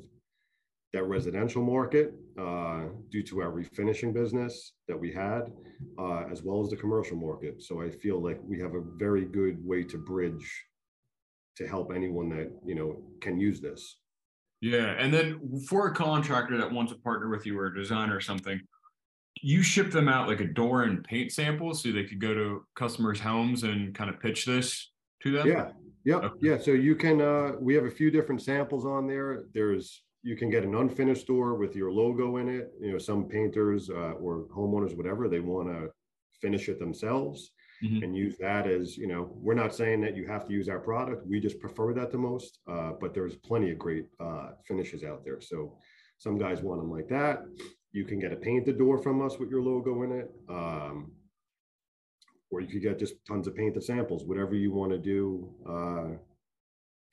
that 0.95 1.03
residential 1.03 1.62
market 1.62 2.13
uh, 2.39 2.86
due 3.12 3.23
to 3.23 3.41
our 3.41 3.51
refinishing 3.51 4.13
business 4.13 4.73
that 4.88 4.99
we 4.99 5.12
had 5.12 5.51
uh, 5.99 6.23
as 6.31 6.41
well 6.41 6.62
as 6.63 6.69
the 6.69 6.75
commercial 6.75 7.17
market 7.17 7.62
so 7.62 7.81
i 7.81 7.89
feel 7.89 8.21
like 8.21 8.39
we 8.43 8.60
have 8.60 8.73
a 8.75 8.81
very 8.97 9.25
good 9.25 9.58
way 9.65 9.84
to 9.84 9.97
bridge 9.97 10.47
to 11.58 11.67
help 11.67 11.91
anyone 11.93 12.29
that 12.29 12.49
you 12.65 12.75
know 12.75 13.01
can 13.21 13.39
use 13.39 13.60
this 13.60 13.97
yeah 14.62 14.95
and 14.97 15.13
then 15.13 15.39
for 15.67 15.88
a 15.88 15.93
contractor 15.93 16.58
that 16.58 16.71
wants 16.71 16.91
to 16.91 16.97
partner 16.99 17.29
with 17.29 17.45
you 17.45 17.60
or 17.60 17.67
a 17.67 17.75
designer 17.75 18.15
or 18.15 18.21
something 18.21 18.60
you 19.41 19.62
ship 19.62 19.91
them 19.91 20.08
out 20.08 20.27
like 20.27 20.39
a 20.39 20.45
door 20.45 20.84
and 20.84 21.03
paint 21.03 21.31
sample 21.31 21.73
so 21.73 21.91
they 21.91 22.03
could 22.03 22.19
go 22.19 22.34
to 22.34 22.65
customers' 22.75 23.19
homes 23.19 23.63
and 23.63 23.93
kind 23.93 24.10
of 24.10 24.19
pitch 24.19 24.45
this 24.45 24.91
to 25.23 25.31
them? 25.31 25.47
Yeah. 25.47 25.71
Yep. 26.05 26.23
Okay. 26.23 26.38
Yeah. 26.41 26.58
So 26.58 26.71
you 26.71 26.95
can, 26.95 27.21
uh, 27.21 27.53
we 27.60 27.73
have 27.75 27.86
a 27.86 27.91
few 27.91 28.12
different 28.12 28.41
samples 28.41 28.86
on 28.86 29.08
there. 29.08 29.45
There's, 29.53 30.03
you 30.25 30.35
can 30.35 30.49
get 30.49 30.63
an 30.63 30.73
unfinished 30.73 31.27
door 31.27 31.53
with 31.53 31.75
your 31.75 31.91
logo 31.91 32.38
in 32.38 32.49
it. 32.49 32.73
You 32.81 32.93
know, 32.93 32.97
some 32.97 33.25
painters 33.25 33.91
uh, 33.91 34.13
or 34.13 34.47
homeowners, 34.47 34.97
whatever, 34.97 35.29
they 35.29 35.39
want 35.39 35.69
to 35.69 35.91
finish 36.41 36.67
it 36.67 36.79
themselves 36.79 37.51
mm-hmm. 37.83 38.03
and 38.03 38.17
use 38.17 38.35
that 38.39 38.65
as, 38.65 38.97
you 38.97 39.05
know, 39.05 39.29
we're 39.35 39.53
not 39.53 39.75
saying 39.75 40.01
that 40.01 40.15
you 40.15 40.25
have 40.25 40.47
to 40.47 40.51
use 40.51 40.67
our 40.67 40.79
product. 40.79 41.27
We 41.27 41.39
just 41.39 41.59
prefer 41.59 41.93
that 41.93 42.11
the 42.11 42.17
most, 42.17 42.57
uh, 42.67 42.93
but 42.99 43.13
there's 43.13 43.35
plenty 43.35 43.69
of 43.69 43.77
great 43.77 44.07
uh, 44.19 44.53
finishes 44.67 45.03
out 45.03 45.23
there. 45.23 45.39
So 45.41 45.77
some 46.17 46.39
guys 46.39 46.63
want 46.63 46.81
them 46.81 46.89
like 46.89 47.07
that. 47.09 47.43
You 47.91 48.03
can 48.03 48.17
get 48.17 48.33
a 48.33 48.35
painted 48.35 48.79
door 48.79 48.97
from 48.97 49.21
us 49.21 49.38
with 49.38 49.51
your 49.51 49.61
logo 49.61 50.01
in 50.01 50.11
it. 50.11 50.31
Um, 50.49 51.11
or 52.49 52.61
you 52.61 52.67
could 52.67 52.81
get 52.81 52.97
just 52.97 53.23
tons 53.27 53.45
of 53.45 53.55
painted 53.55 53.83
samples, 53.83 54.25
whatever 54.25 54.55
you 54.55 54.71
want 54.71 54.91
to 54.91 54.97
do 54.97 55.53
uh, 55.69 56.17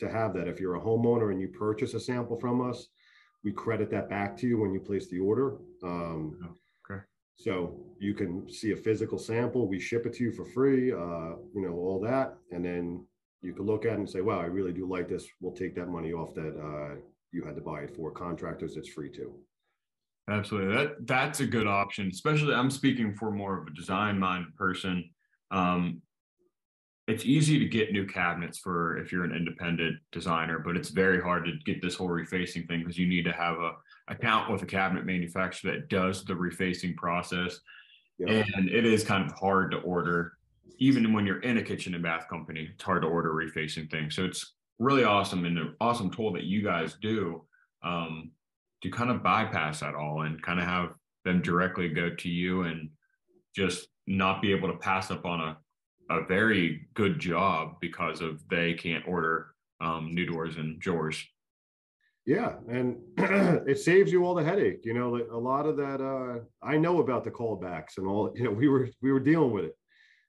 to 0.00 0.10
have 0.10 0.32
that. 0.32 0.48
If 0.48 0.60
you're 0.60 0.76
a 0.76 0.80
homeowner 0.80 1.30
and 1.30 1.40
you 1.42 1.48
purchase 1.48 1.92
a 1.92 2.00
sample 2.00 2.38
from 2.40 2.66
us, 2.66 2.88
we 3.44 3.52
credit 3.52 3.90
that 3.90 4.08
back 4.08 4.36
to 4.38 4.46
you 4.46 4.58
when 4.58 4.72
you 4.72 4.80
place 4.80 5.08
the 5.08 5.18
order. 5.18 5.56
Um, 5.82 6.38
oh, 6.44 6.56
okay. 6.90 7.02
So 7.36 7.80
you 7.98 8.14
can 8.14 8.48
see 8.50 8.72
a 8.72 8.76
physical 8.76 9.18
sample. 9.18 9.66
We 9.66 9.80
ship 9.80 10.06
it 10.06 10.14
to 10.14 10.24
you 10.24 10.32
for 10.32 10.44
free. 10.44 10.92
Uh, 10.92 11.36
you 11.54 11.62
know 11.62 11.74
all 11.74 12.00
that, 12.00 12.36
and 12.50 12.64
then 12.64 13.04
you 13.40 13.52
can 13.52 13.66
look 13.66 13.84
at 13.84 13.94
it 13.94 13.98
and 13.98 14.08
say, 14.08 14.20
"Wow, 14.20 14.40
I 14.40 14.44
really 14.46 14.72
do 14.72 14.86
like 14.86 15.08
this." 15.08 15.26
We'll 15.40 15.52
take 15.52 15.74
that 15.74 15.88
money 15.88 16.12
off 16.12 16.34
that 16.34 16.56
uh, 16.56 16.96
you 17.32 17.44
had 17.44 17.56
to 17.56 17.62
buy 17.62 17.80
it 17.80 17.94
for. 17.96 18.10
Contractors, 18.10 18.76
it's 18.76 18.88
free 18.88 19.10
too. 19.10 19.34
Absolutely. 20.30 20.74
That 20.74 21.06
that's 21.06 21.40
a 21.40 21.46
good 21.46 21.66
option, 21.66 22.08
especially 22.08 22.54
I'm 22.54 22.70
speaking 22.70 23.14
for 23.14 23.30
more 23.30 23.58
of 23.58 23.66
a 23.66 23.72
design 23.72 24.18
minded 24.18 24.54
person. 24.56 25.10
Um, 25.50 26.00
it's 27.08 27.24
easy 27.24 27.58
to 27.58 27.64
get 27.66 27.92
new 27.92 28.06
cabinets 28.06 28.58
for 28.58 28.98
if 28.98 29.10
you're 29.10 29.24
an 29.24 29.34
independent 29.34 29.98
designer, 30.12 30.58
but 30.58 30.76
it's 30.76 30.90
very 30.90 31.20
hard 31.20 31.44
to 31.44 31.52
get 31.64 31.82
this 31.82 31.96
whole 31.96 32.08
refacing 32.08 32.66
thing 32.68 32.80
because 32.80 32.98
you 32.98 33.08
need 33.08 33.24
to 33.24 33.32
have 33.32 33.58
a 33.58 33.72
account 34.08 34.50
with 34.50 34.62
a 34.62 34.66
cabinet 34.66 35.04
manufacturer 35.06 35.72
that 35.72 35.88
does 35.88 36.24
the 36.24 36.34
refacing 36.34 36.96
process. 36.96 37.60
Yeah. 38.18 38.44
And 38.56 38.68
it 38.68 38.84
is 38.84 39.04
kind 39.04 39.24
of 39.24 39.36
hard 39.36 39.70
to 39.72 39.78
order, 39.78 40.32
even 40.78 41.12
when 41.12 41.26
you're 41.26 41.40
in 41.40 41.58
a 41.58 41.62
kitchen 41.62 41.94
and 41.94 42.02
bath 42.02 42.28
company, 42.28 42.70
it's 42.74 42.84
hard 42.84 43.02
to 43.02 43.08
order 43.08 43.32
refacing 43.32 43.90
things. 43.90 44.14
So 44.14 44.24
it's 44.24 44.54
really 44.78 45.04
awesome 45.04 45.44
and 45.44 45.58
an 45.58 45.74
awesome 45.80 46.10
tool 46.10 46.32
that 46.32 46.44
you 46.44 46.62
guys 46.62 46.96
do. 47.00 47.44
Um, 47.82 48.30
to 48.82 48.90
kind 48.90 49.10
of 49.10 49.22
bypass 49.22 49.80
that 49.80 49.94
all 49.94 50.22
and 50.22 50.42
kind 50.42 50.58
of 50.58 50.66
have 50.66 50.90
them 51.24 51.40
directly 51.40 51.88
go 51.88 52.14
to 52.14 52.28
you 52.28 52.62
and 52.62 52.90
just 53.54 53.88
not 54.06 54.42
be 54.42 54.52
able 54.52 54.68
to 54.68 54.78
pass 54.78 55.10
up 55.10 55.24
on 55.24 55.40
a, 55.40 55.56
a 56.18 56.26
very 56.26 56.88
good 56.94 57.18
job 57.18 57.76
because 57.80 58.20
of 58.20 58.46
they 58.48 58.74
can't 58.74 59.06
order 59.06 59.54
um, 59.80 60.14
new 60.14 60.26
doors 60.26 60.56
and 60.56 60.80
drawers. 60.80 61.24
Yeah, 62.24 62.54
and 62.68 62.98
it 63.68 63.78
saves 63.80 64.12
you 64.12 64.24
all 64.24 64.34
the 64.34 64.44
headache. 64.44 64.84
You 64.84 64.94
know, 64.94 65.16
a 65.16 65.36
lot 65.36 65.66
of 65.66 65.76
that. 65.78 66.00
Uh, 66.00 66.40
I 66.62 66.76
know 66.76 67.00
about 67.00 67.24
the 67.24 67.30
callbacks 67.30 67.98
and 67.98 68.06
all. 68.06 68.32
You 68.36 68.44
know, 68.44 68.52
we 68.52 68.68
were 68.68 68.88
we 69.00 69.12
were 69.12 69.20
dealing 69.20 69.52
with 69.52 69.64
it. 69.64 69.76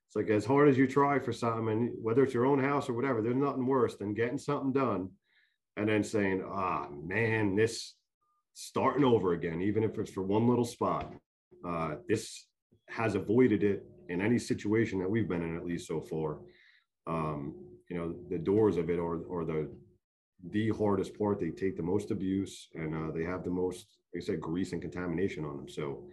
it's 0.08 0.16
like 0.16 0.30
as 0.30 0.46
hard 0.46 0.70
as 0.70 0.78
you 0.78 0.88
try 0.88 1.20
for 1.20 1.34
something, 1.34 1.70
and 1.70 1.92
whether 2.02 2.24
it's 2.24 2.34
your 2.34 2.46
own 2.46 2.64
house 2.64 2.90
or 2.90 2.94
whatever, 2.94 3.22
there's 3.22 3.36
nothing 3.36 3.66
worse 3.66 3.96
than 3.96 4.14
getting 4.14 4.40
something 4.40 4.74
done 4.74 5.10
and 5.78 5.90
then 5.90 6.04
saying, 6.04 6.44
ah, 6.48 6.88
man, 6.92 7.56
this 7.56 7.96
starting 8.54 9.04
over 9.04 9.34
again, 9.34 9.62
even 9.62 9.84
if 9.84 9.98
it's 9.98 10.12
for 10.12 10.22
one 10.22 10.48
little 10.48 10.66
spot. 10.66 11.14
Uh, 11.66 11.96
this 12.08 12.46
has 12.90 13.16
avoided 13.16 13.64
it 13.64 13.86
in 14.10 14.22
any 14.22 14.40
situation 14.40 15.00
that 15.00 15.10
we've 15.10 15.28
been 15.28 15.42
in, 15.42 15.56
at 15.56 15.66
least 15.66 15.88
so 15.88 16.02
far. 16.02 16.40
Um, 17.08 17.56
you 17.90 17.98
know, 17.98 18.16
the 18.30 18.38
doors 18.38 18.78
of 18.78 18.90
it 18.90 18.98
or 18.98 19.22
or 19.28 19.46
the 19.46 19.70
the 20.52 20.70
hardest 20.70 21.18
part. 21.18 21.40
They 21.40 21.50
take 21.50 21.78
the 21.78 21.84
most 21.84 22.12
abuse 22.12 22.70
and 22.76 22.94
uh, 22.96 23.12
they 23.12 23.24
have 23.24 23.44
the 23.44 23.50
most, 23.50 23.98
like 24.14 24.24
I 24.24 24.26
said, 24.26 24.42
grease 24.42 24.74
and 24.74 24.82
contamination 24.82 25.46
on 25.46 25.58
them. 25.58 25.70
So, 25.70 26.04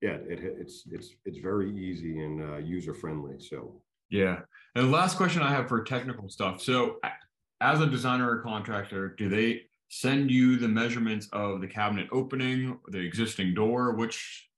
yeah, 0.00 0.16
it, 0.28 0.40
it's 0.42 0.84
it's 0.90 1.14
it's 1.24 1.38
very 1.38 1.70
easy 1.76 2.18
and 2.18 2.42
uh, 2.42 2.56
user 2.58 2.94
friendly. 2.94 3.38
So, 3.38 3.80
yeah. 4.10 4.40
And 4.74 4.86
the 4.86 4.90
last 4.90 5.16
question 5.16 5.42
I 5.42 5.50
have 5.50 5.68
for 5.68 5.82
technical 5.82 6.28
stuff. 6.28 6.60
So, 6.60 6.98
as 7.60 7.80
a 7.80 7.86
designer 7.86 8.30
or 8.30 8.42
contractor, 8.42 9.14
do 9.16 9.28
they 9.28 9.62
send 9.88 10.30
you 10.30 10.56
the 10.56 10.68
measurements 10.68 11.28
of 11.32 11.60
the 11.60 11.68
cabinet 11.68 12.08
opening, 12.12 12.78
the 12.88 12.98
existing 12.98 13.54
door? 13.54 13.94
Which, 13.94 14.48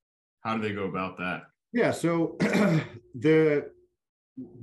how 0.41 0.57
do 0.57 0.63
they 0.63 0.73
go 0.73 0.85
about 0.85 1.19
that? 1.19 1.43
Yeah. 1.73 1.91
So, 1.91 2.37
the 3.15 3.71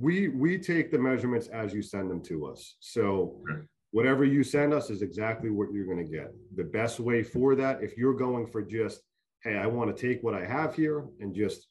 we 0.00 0.28
we 0.28 0.58
take 0.58 0.90
the 0.90 0.98
measurements 0.98 1.48
as 1.48 1.74
you 1.74 1.82
send 1.82 2.10
them 2.10 2.22
to 2.24 2.46
us. 2.46 2.76
So. 2.80 3.40
Okay 3.50 3.62
whatever 3.94 4.24
you 4.24 4.42
send 4.42 4.74
us 4.74 4.90
is 4.90 5.02
exactly 5.02 5.50
what 5.50 5.72
you're 5.72 5.86
going 5.86 6.04
to 6.04 6.12
get. 6.12 6.34
The 6.56 6.64
best 6.64 6.98
way 6.98 7.22
for 7.22 7.54
that, 7.54 7.80
if 7.80 7.96
you're 7.96 8.12
going 8.12 8.44
for 8.44 8.60
just, 8.60 9.02
hey, 9.44 9.56
I 9.56 9.68
want 9.68 9.96
to 9.96 10.08
take 10.08 10.20
what 10.24 10.34
I 10.34 10.44
have 10.44 10.74
here 10.74 11.04
and 11.20 11.32
just 11.32 11.68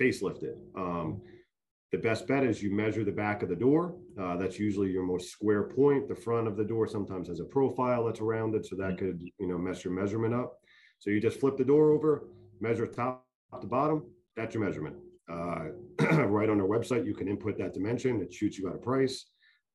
facelift 0.00 0.44
it. 0.44 0.56
Um, 0.76 1.20
the 1.90 1.98
best 1.98 2.28
bet 2.28 2.44
is 2.44 2.62
you 2.62 2.72
measure 2.72 3.02
the 3.02 3.10
back 3.10 3.42
of 3.42 3.48
the 3.48 3.56
door. 3.56 3.96
Uh, 4.16 4.36
that's 4.36 4.60
usually 4.60 4.92
your 4.92 5.02
most 5.02 5.32
square 5.32 5.64
point. 5.64 6.06
The 6.06 6.14
front 6.14 6.46
of 6.46 6.56
the 6.56 6.62
door 6.62 6.86
sometimes 6.86 7.26
has 7.26 7.40
a 7.40 7.44
profile 7.44 8.04
that's 8.04 8.20
rounded, 8.20 8.64
so 8.64 8.76
that 8.76 8.96
could 8.96 9.20
you 9.40 9.48
know 9.48 9.58
mess 9.58 9.84
your 9.84 9.92
measurement 9.92 10.32
up. 10.32 10.60
So 11.00 11.10
you 11.10 11.20
just 11.20 11.40
flip 11.40 11.56
the 11.56 11.64
door 11.64 11.90
over, 11.90 12.28
measure 12.60 12.86
top 12.86 13.26
to 13.60 13.66
bottom. 13.66 14.04
That's 14.36 14.54
your 14.54 14.64
measurement. 14.64 14.96
Uh, 15.30 15.66
right 16.26 16.48
on 16.48 16.60
our 16.60 16.66
website, 16.66 17.06
you 17.06 17.14
can 17.14 17.28
input 17.28 17.58
that 17.58 17.74
dimension. 17.74 18.20
It 18.20 18.32
shoots 18.32 18.58
you 18.58 18.68
out 18.68 18.74
a 18.74 18.78
price. 18.78 19.26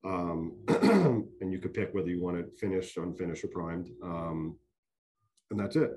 Um, 0.04 0.54
and 0.68 1.52
you 1.52 1.60
could 1.60 1.74
pick 1.74 1.94
whether 1.94 2.10
you 2.10 2.22
want 2.22 2.38
it 2.38 2.54
finished, 2.60 2.98
unfinished, 2.98 3.44
or 3.44 3.48
primed. 3.48 3.90
Um, 4.04 4.58
and 5.52 5.60
that's 5.60 5.76
it. 5.76 5.92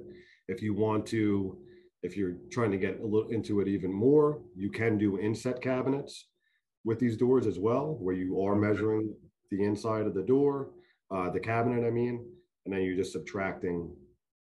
If 0.49 0.63
you 0.63 0.75
want 0.75 1.07
to, 1.07 1.59
if 2.03 2.17
you're 2.17 2.37
trying 2.51 2.71
to 2.71 2.79
get 2.79 3.01
a 3.01 3.05
little 3.07 3.31
into 3.31 3.61
it 3.61 3.69
even 3.69 3.93
more, 3.93 4.41
you 4.55 4.71
can 4.71 4.97
do 4.97 5.19
inset 5.19 5.61
cabinets 5.61 6.29
with 6.85 6.99
these 6.99 7.17
doors 7.17 7.47
as 7.47 7.59
well, 7.59 7.97
where 8.01 8.15
you 8.15 8.43
are 8.43 8.55
measuring 8.55 9.15
the 9.51 9.63
inside 9.65 10.07
of 10.07 10.15
the 10.15 10.23
door, 10.23 10.71
uh, 11.11 11.29
the 11.31 11.41
cabinet, 11.41 11.87
I 11.87 11.91
mean, 11.91 12.25
and 12.65 12.75
then 12.75 12.83
you're 12.83 12.97
just 12.97 13.13
subtracting 13.13 13.95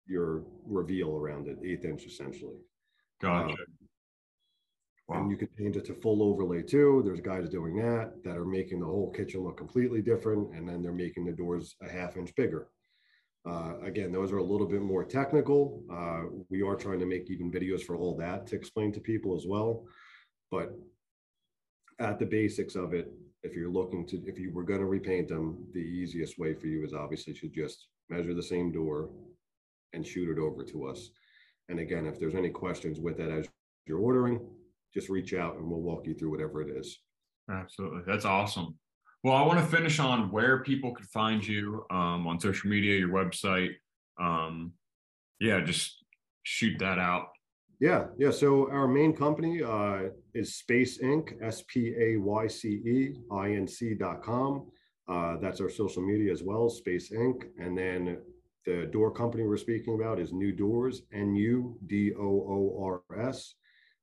your 0.06 0.44
reveal 0.66 1.16
around 1.16 1.48
it, 1.48 1.58
eighth 1.64 1.84
inch 1.84 2.04
essentially. 2.04 2.56
Gotcha. 3.20 3.52
Uh, 3.52 3.56
Wow. 5.12 5.20
And 5.20 5.30
you 5.30 5.36
could 5.36 5.54
change 5.56 5.76
it 5.76 5.84
to 5.86 5.94
full 5.94 6.22
overlay 6.22 6.62
too. 6.62 7.02
There's 7.04 7.20
guys 7.20 7.48
doing 7.48 7.76
that 7.76 8.22
that 8.24 8.36
are 8.36 8.44
making 8.44 8.80
the 8.80 8.86
whole 8.86 9.10
kitchen 9.12 9.42
look 9.42 9.58
completely 9.58 10.00
different, 10.00 10.54
and 10.54 10.66
then 10.66 10.82
they're 10.82 10.92
making 10.92 11.26
the 11.26 11.32
doors 11.32 11.76
a 11.82 11.88
half 11.90 12.16
inch 12.16 12.34
bigger. 12.34 12.68
Uh, 13.44 13.74
again, 13.82 14.12
those 14.12 14.32
are 14.32 14.38
a 14.38 14.44
little 14.44 14.66
bit 14.66 14.80
more 14.80 15.04
technical. 15.04 15.82
Uh, 15.92 16.22
we 16.48 16.62
are 16.62 16.76
trying 16.76 17.00
to 17.00 17.06
make 17.06 17.28
even 17.28 17.50
videos 17.50 17.82
for 17.82 17.96
all 17.96 18.16
that 18.16 18.46
to 18.46 18.56
explain 18.56 18.92
to 18.92 19.00
people 19.00 19.36
as 19.36 19.44
well. 19.46 19.84
But 20.50 20.72
at 21.98 22.18
the 22.18 22.26
basics 22.26 22.74
of 22.74 22.94
it, 22.94 23.12
if 23.42 23.54
you're 23.54 23.70
looking 23.70 24.06
to, 24.06 24.22
if 24.26 24.38
you 24.38 24.52
were 24.52 24.62
going 24.62 24.80
to 24.80 24.86
repaint 24.86 25.28
them, 25.28 25.66
the 25.74 25.80
easiest 25.80 26.38
way 26.38 26.54
for 26.54 26.68
you 26.68 26.84
is 26.84 26.94
obviously 26.94 27.34
to 27.34 27.48
just 27.48 27.88
measure 28.08 28.34
the 28.34 28.42
same 28.42 28.70
door 28.70 29.10
and 29.92 30.06
shoot 30.06 30.30
it 30.30 30.40
over 30.40 30.62
to 30.64 30.86
us. 30.86 31.10
And 31.68 31.80
again, 31.80 32.06
if 32.06 32.20
there's 32.20 32.36
any 32.36 32.50
questions 32.50 33.00
with 33.00 33.18
that 33.18 33.30
as 33.30 33.48
you're 33.86 33.98
ordering, 33.98 34.40
just 34.92 35.08
reach 35.08 35.34
out 35.34 35.56
and 35.56 35.68
we'll 35.68 35.80
walk 35.80 36.06
you 36.06 36.14
through 36.14 36.30
whatever 36.30 36.62
it 36.62 36.76
is. 36.76 36.98
Absolutely. 37.50 38.02
That's 38.06 38.24
awesome. 38.24 38.76
Well, 39.24 39.36
I 39.36 39.42
want 39.42 39.60
to 39.60 39.76
finish 39.76 39.98
on 40.00 40.30
where 40.30 40.62
people 40.62 40.92
could 40.92 41.06
find 41.06 41.46
you 41.46 41.84
um, 41.90 42.26
on 42.26 42.40
social 42.40 42.68
media, 42.68 42.98
your 42.98 43.10
website. 43.10 43.74
Um, 44.20 44.72
yeah, 45.40 45.60
just 45.60 46.04
shoot 46.42 46.78
that 46.80 46.98
out. 46.98 47.28
Yeah, 47.78 48.06
yeah. 48.16 48.30
So 48.30 48.70
our 48.70 48.86
main 48.86 49.14
company 49.14 49.62
uh, 49.62 50.10
is 50.34 50.62
Spayce 50.62 51.02
Inc. 51.02 51.32
S 51.42 51.62
P 51.68 51.94
A 51.98 52.16
Y 52.16 52.46
C 52.46 52.68
E 52.68 53.14
I 53.32 53.52
N 53.52 53.66
C 53.66 53.94
dot 53.94 54.22
com. 54.22 54.68
Uh, 55.08 55.36
that's 55.38 55.60
our 55.60 55.68
social 55.68 56.02
media 56.02 56.32
as 56.32 56.42
well, 56.42 56.70
Spayce 56.70 57.12
Inc. 57.12 57.42
And 57.58 57.76
then 57.76 58.18
the 58.66 58.88
door 58.92 59.10
company 59.10 59.44
we're 59.44 59.56
speaking 59.56 59.96
about 59.96 60.20
is 60.20 60.32
NuDoors, 60.32 60.98
N 61.12 61.34
U 61.34 61.76
D 61.86 62.12
O 62.16 62.22
O 62.22 62.84
R 62.84 63.26
S. 63.28 63.54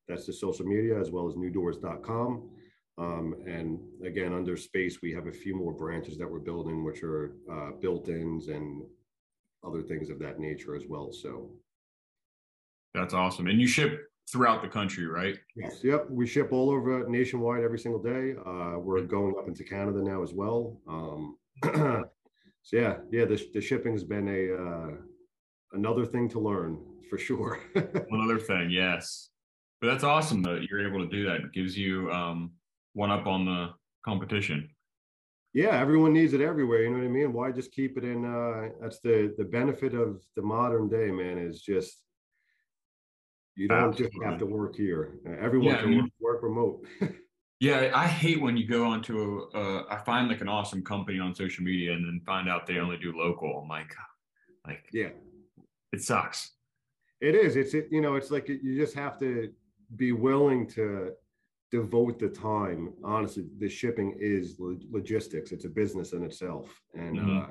That's 0.10 0.26
the 0.26 0.34
social 0.34 0.66
media 0.66 1.00
as 1.00 1.12
well 1.12 1.28
as 1.28 1.36
nudoors.com. 1.36 2.50
Um, 2.98 3.36
and 3.48 3.80
again, 4.06 4.34
under 4.34 4.58
Spayce, 4.58 4.96
we 5.02 5.14
have 5.14 5.28
a 5.28 5.32
few 5.32 5.56
more 5.56 5.72
branches 5.72 6.18
that 6.18 6.30
we're 6.30 6.40
building, 6.40 6.84
which 6.84 7.04
are 7.04 7.36
uh, 7.50 7.72
built-ins 7.80 8.48
and 8.48 8.82
other 9.66 9.82
things 9.84 10.10
of 10.10 10.20
that 10.20 10.40
nature 10.40 10.76
as 10.76 10.84
well. 10.90 11.14
So 11.14 11.52
that's 12.94 13.14
awesome. 13.14 13.48
And 13.48 13.62
you 13.62 13.68
ship 13.68 14.10
throughout 14.32 14.62
the 14.62 14.68
country, 14.68 15.06
right? 15.06 15.38
Yes. 15.56 15.80
Yep. 15.84 16.08
We 16.10 16.28
ship 16.28 16.52
all 16.52 16.72
over 16.72 17.08
nationwide 17.08 17.64
every 17.64 17.80
single 17.80 18.02
day. 18.02 18.34
Uh, 18.46 18.80
we're 18.80 19.02
going 19.02 19.36
up 19.38 19.48
into 19.48 19.64
Canada 19.64 20.02
now 20.02 20.24
as 20.24 20.34
well. 20.34 20.82
Um, 20.88 21.38
so 21.64 22.76
yeah, 22.76 22.98
yeah, 23.12 23.26
the, 23.26 23.42
the 23.54 23.62
shipping 23.62 23.94
has 23.94 24.04
been 24.04 24.28
a 24.28 24.62
uh, 24.62 24.92
another 25.74 26.06
thing 26.06 26.30
to 26.30 26.40
learn 26.40 26.80
for 27.10 27.18
sure. 27.18 27.60
Another 28.12 28.38
thing, 28.40 28.70
yes. 28.70 29.29
But 29.82 29.88
that's 29.88 30.04
awesome 30.04 30.42
that 30.44 30.64
you're 30.70 30.86
able 30.86 31.00
to 31.00 31.10
do 31.10 31.26
that. 31.26 31.38
It 31.38 31.54
gives 31.54 31.78
you 31.78 32.12
um, 32.12 32.52
one 32.94 33.12
up 33.12 33.28
on 33.28 33.46
the 33.46 33.70
competition. 34.04 34.70
Yeah, 35.54 35.80
everyone 35.80 36.14
needs 36.14 36.34
it 36.34 36.42
everywhere. 36.42 36.84
You 36.84 36.92
know 36.92 36.98
what 36.98 37.06
I 37.06 37.10
mean? 37.10 37.34
Why 37.34 37.52
just 37.52 37.72
keep 37.72 37.98
it 37.98 38.04
in? 38.04 38.24
Uh, 38.24 38.70
that's 38.82 39.00
the 39.00 39.34
the 39.38 39.46
benefit 39.46 39.94
of 39.96 40.22
the 40.36 40.42
modern 40.42 40.90
day, 40.90 41.10
man. 41.10 41.40
Is 41.40 41.62
just 41.62 41.98
you 43.56 43.68
don't 43.68 43.90
Absolutely. 43.90 44.20
just 44.20 44.26
have 44.26 44.40
to 44.40 44.46
work 44.46 44.76
here. 44.76 45.20
Everyone 45.42 45.74
yeah, 45.74 45.82
can 45.82 45.98
work, 45.98 46.12
work 46.20 46.44
remote. 46.44 46.86
yeah, 47.60 47.92
I 47.96 48.08
hate 48.08 48.42
when 48.42 48.58
you 48.58 48.68
go 48.68 48.86
onto 48.86 49.48
a, 49.54 49.58
a. 49.58 49.86
I 49.90 49.98
find 50.06 50.30
like 50.30 50.42
an 50.42 50.48
awesome 50.48 50.84
company 50.84 51.20
on 51.20 51.34
social 51.34 51.64
media 51.64 51.94
and 51.94 52.06
then 52.06 52.22
find 52.26 52.48
out 52.48 52.68
they 52.68 52.78
only 52.78 52.98
do 52.98 53.12
local. 53.18 53.62
I'm 53.62 53.68
like, 53.68 53.94
like 54.68 54.86
yeah, 54.94 55.10
it 55.92 56.04
sucks. 56.04 56.52
It 57.22 57.34
is. 57.34 57.56
It's 57.56 57.74
it. 57.74 57.88
You 57.90 58.02
know, 58.02 58.16
it's 58.16 58.30
like 58.30 58.48
you 58.48 58.78
just 58.78 58.94
have 58.94 59.18
to 59.20 59.52
be 59.96 60.12
willing 60.12 60.68
to 60.68 61.12
devote 61.72 62.20
the 62.20 62.30
time. 62.30 62.94
Honestly, 63.04 63.46
the 63.58 63.70
shipping 63.70 64.16
is 64.20 64.58
logistics. 64.60 65.52
It's 65.52 65.66
a 65.66 65.70
business 65.70 66.14
in 66.14 66.24
itself, 66.24 66.82
and 66.94 67.18
mm-hmm. 67.18 67.38
uh, 67.38 67.48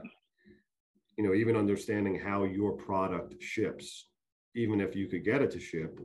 you 1.16 1.24
know, 1.24 1.34
even 1.34 1.56
understanding 1.56 2.18
how 2.18 2.44
your 2.44 2.72
product 2.72 3.42
ships, 3.42 4.06
even 4.54 4.80
if 4.80 4.94
you 4.94 5.08
could 5.08 5.24
get 5.24 5.42
it 5.42 5.50
to 5.52 5.60
ship, 5.60 5.98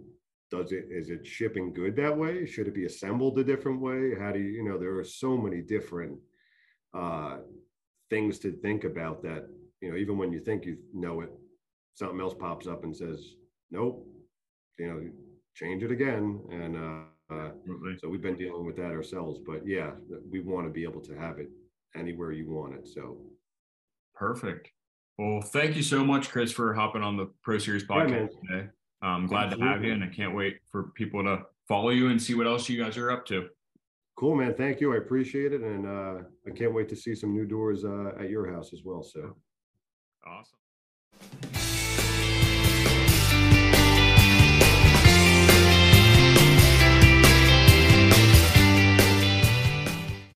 does 0.52 0.72
it 0.72 0.88
is 0.92 1.10
it 1.10 1.26
shipping 1.26 1.74
good 1.74 1.96
that 1.96 2.16
way? 2.16 2.46
Should 2.46 2.68
it 2.68 2.76
be 2.76 2.86
assembled 2.86 3.40
a 3.40 3.44
different 3.44 3.82
way? 3.82 4.14
How 4.20 4.32
do 4.32 4.40
you 4.40 4.50
you 4.50 4.64
know? 4.64 4.78
There 4.78 4.98
are 4.98 5.04
so 5.04 5.38
many 5.38 5.62
different 5.62 6.20
uh, 6.94 7.38
things 8.10 8.38
to 8.40 8.52
think 8.52 8.84
about 8.84 9.24
that 9.24 9.48
you 9.82 9.92
know. 9.92 9.98
Even 9.98 10.18
when 10.18 10.32
you 10.32 10.40
think 10.40 10.66
you 10.66 10.78
know 10.94 11.22
it, 11.22 11.32
something 11.96 12.20
else 12.20 12.36
pops 12.36 12.68
up 12.68 12.84
and 12.84 12.96
says, 12.96 13.36
"Nope." 13.72 14.08
You 14.78 14.88
know, 14.88 15.10
change 15.56 15.84
it 15.84 15.92
again. 15.92 16.42
And 16.52 16.78
uh, 16.78 17.50
so 18.00 18.10
we've 18.10 18.22
been 18.22 18.38
dealing 18.38 18.66
with 18.66 18.76
that 18.78 18.92
ourselves. 18.92 19.40
But 19.46 19.66
yeah, 19.66 19.92
we 20.30 20.42
want 20.42 20.68
to 20.68 20.72
be 20.72 20.84
able 20.84 21.02
to 21.02 21.16
have 21.16 21.40
it 21.40 21.50
anywhere 21.96 22.32
you 22.32 22.50
want 22.50 22.76
it. 22.76 22.88
So 22.88 23.18
perfect. 24.16 24.70
Well, 25.18 25.42
thank 25.42 25.76
you 25.76 25.84
so 25.84 26.04
much, 26.04 26.32
Chris, 26.32 26.52
for 26.52 26.74
hopping 26.74 27.04
on 27.04 27.18
the 27.18 27.30
Pro 27.44 27.60
Series 27.60 27.86
podcast 27.86 28.30
yeah, 28.50 28.56
today. 28.58 28.70
I'm 29.02 29.28
glad 29.28 29.46
Absolutely. 29.46 29.68
to 29.68 29.74
have 29.74 29.84
you, 29.84 29.94
and 29.94 30.04
I 30.04 30.08
can't 30.08 30.36
wait 30.36 30.58
for 30.72 30.92
people 30.96 31.24
to 31.24 31.44
follow 31.68 31.90
you 31.90 32.08
and 32.10 32.22
see 32.22 32.34
what 32.34 32.48
else 32.48 32.68
you 32.68 32.82
guys 32.82 32.98
are 32.98 33.12
up 33.12 33.26
to. 33.28 33.48
Cool, 34.16 34.36
man. 34.36 34.56
Thank 34.56 34.80
you. 34.80 34.94
I 34.94 34.98
appreciate 34.98 35.54
it, 35.54 35.62
and 35.62 35.86
uh, 35.86 36.24
I 36.48 36.52
can't 36.52 36.74
wait 36.74 36.90
to 36.90 36.96
see 36.96 37.14
some 37.14 37.34
new 37.34 37.46
doors 37.46 37.84
uh, 37.84 38.14
at 38.20 38.30
your 38.30 38.52
house 38.52 38.74
as 38.74 38.82
well. 38.84 39.04
So 39.04 39.36
awesome. 40.26 40.58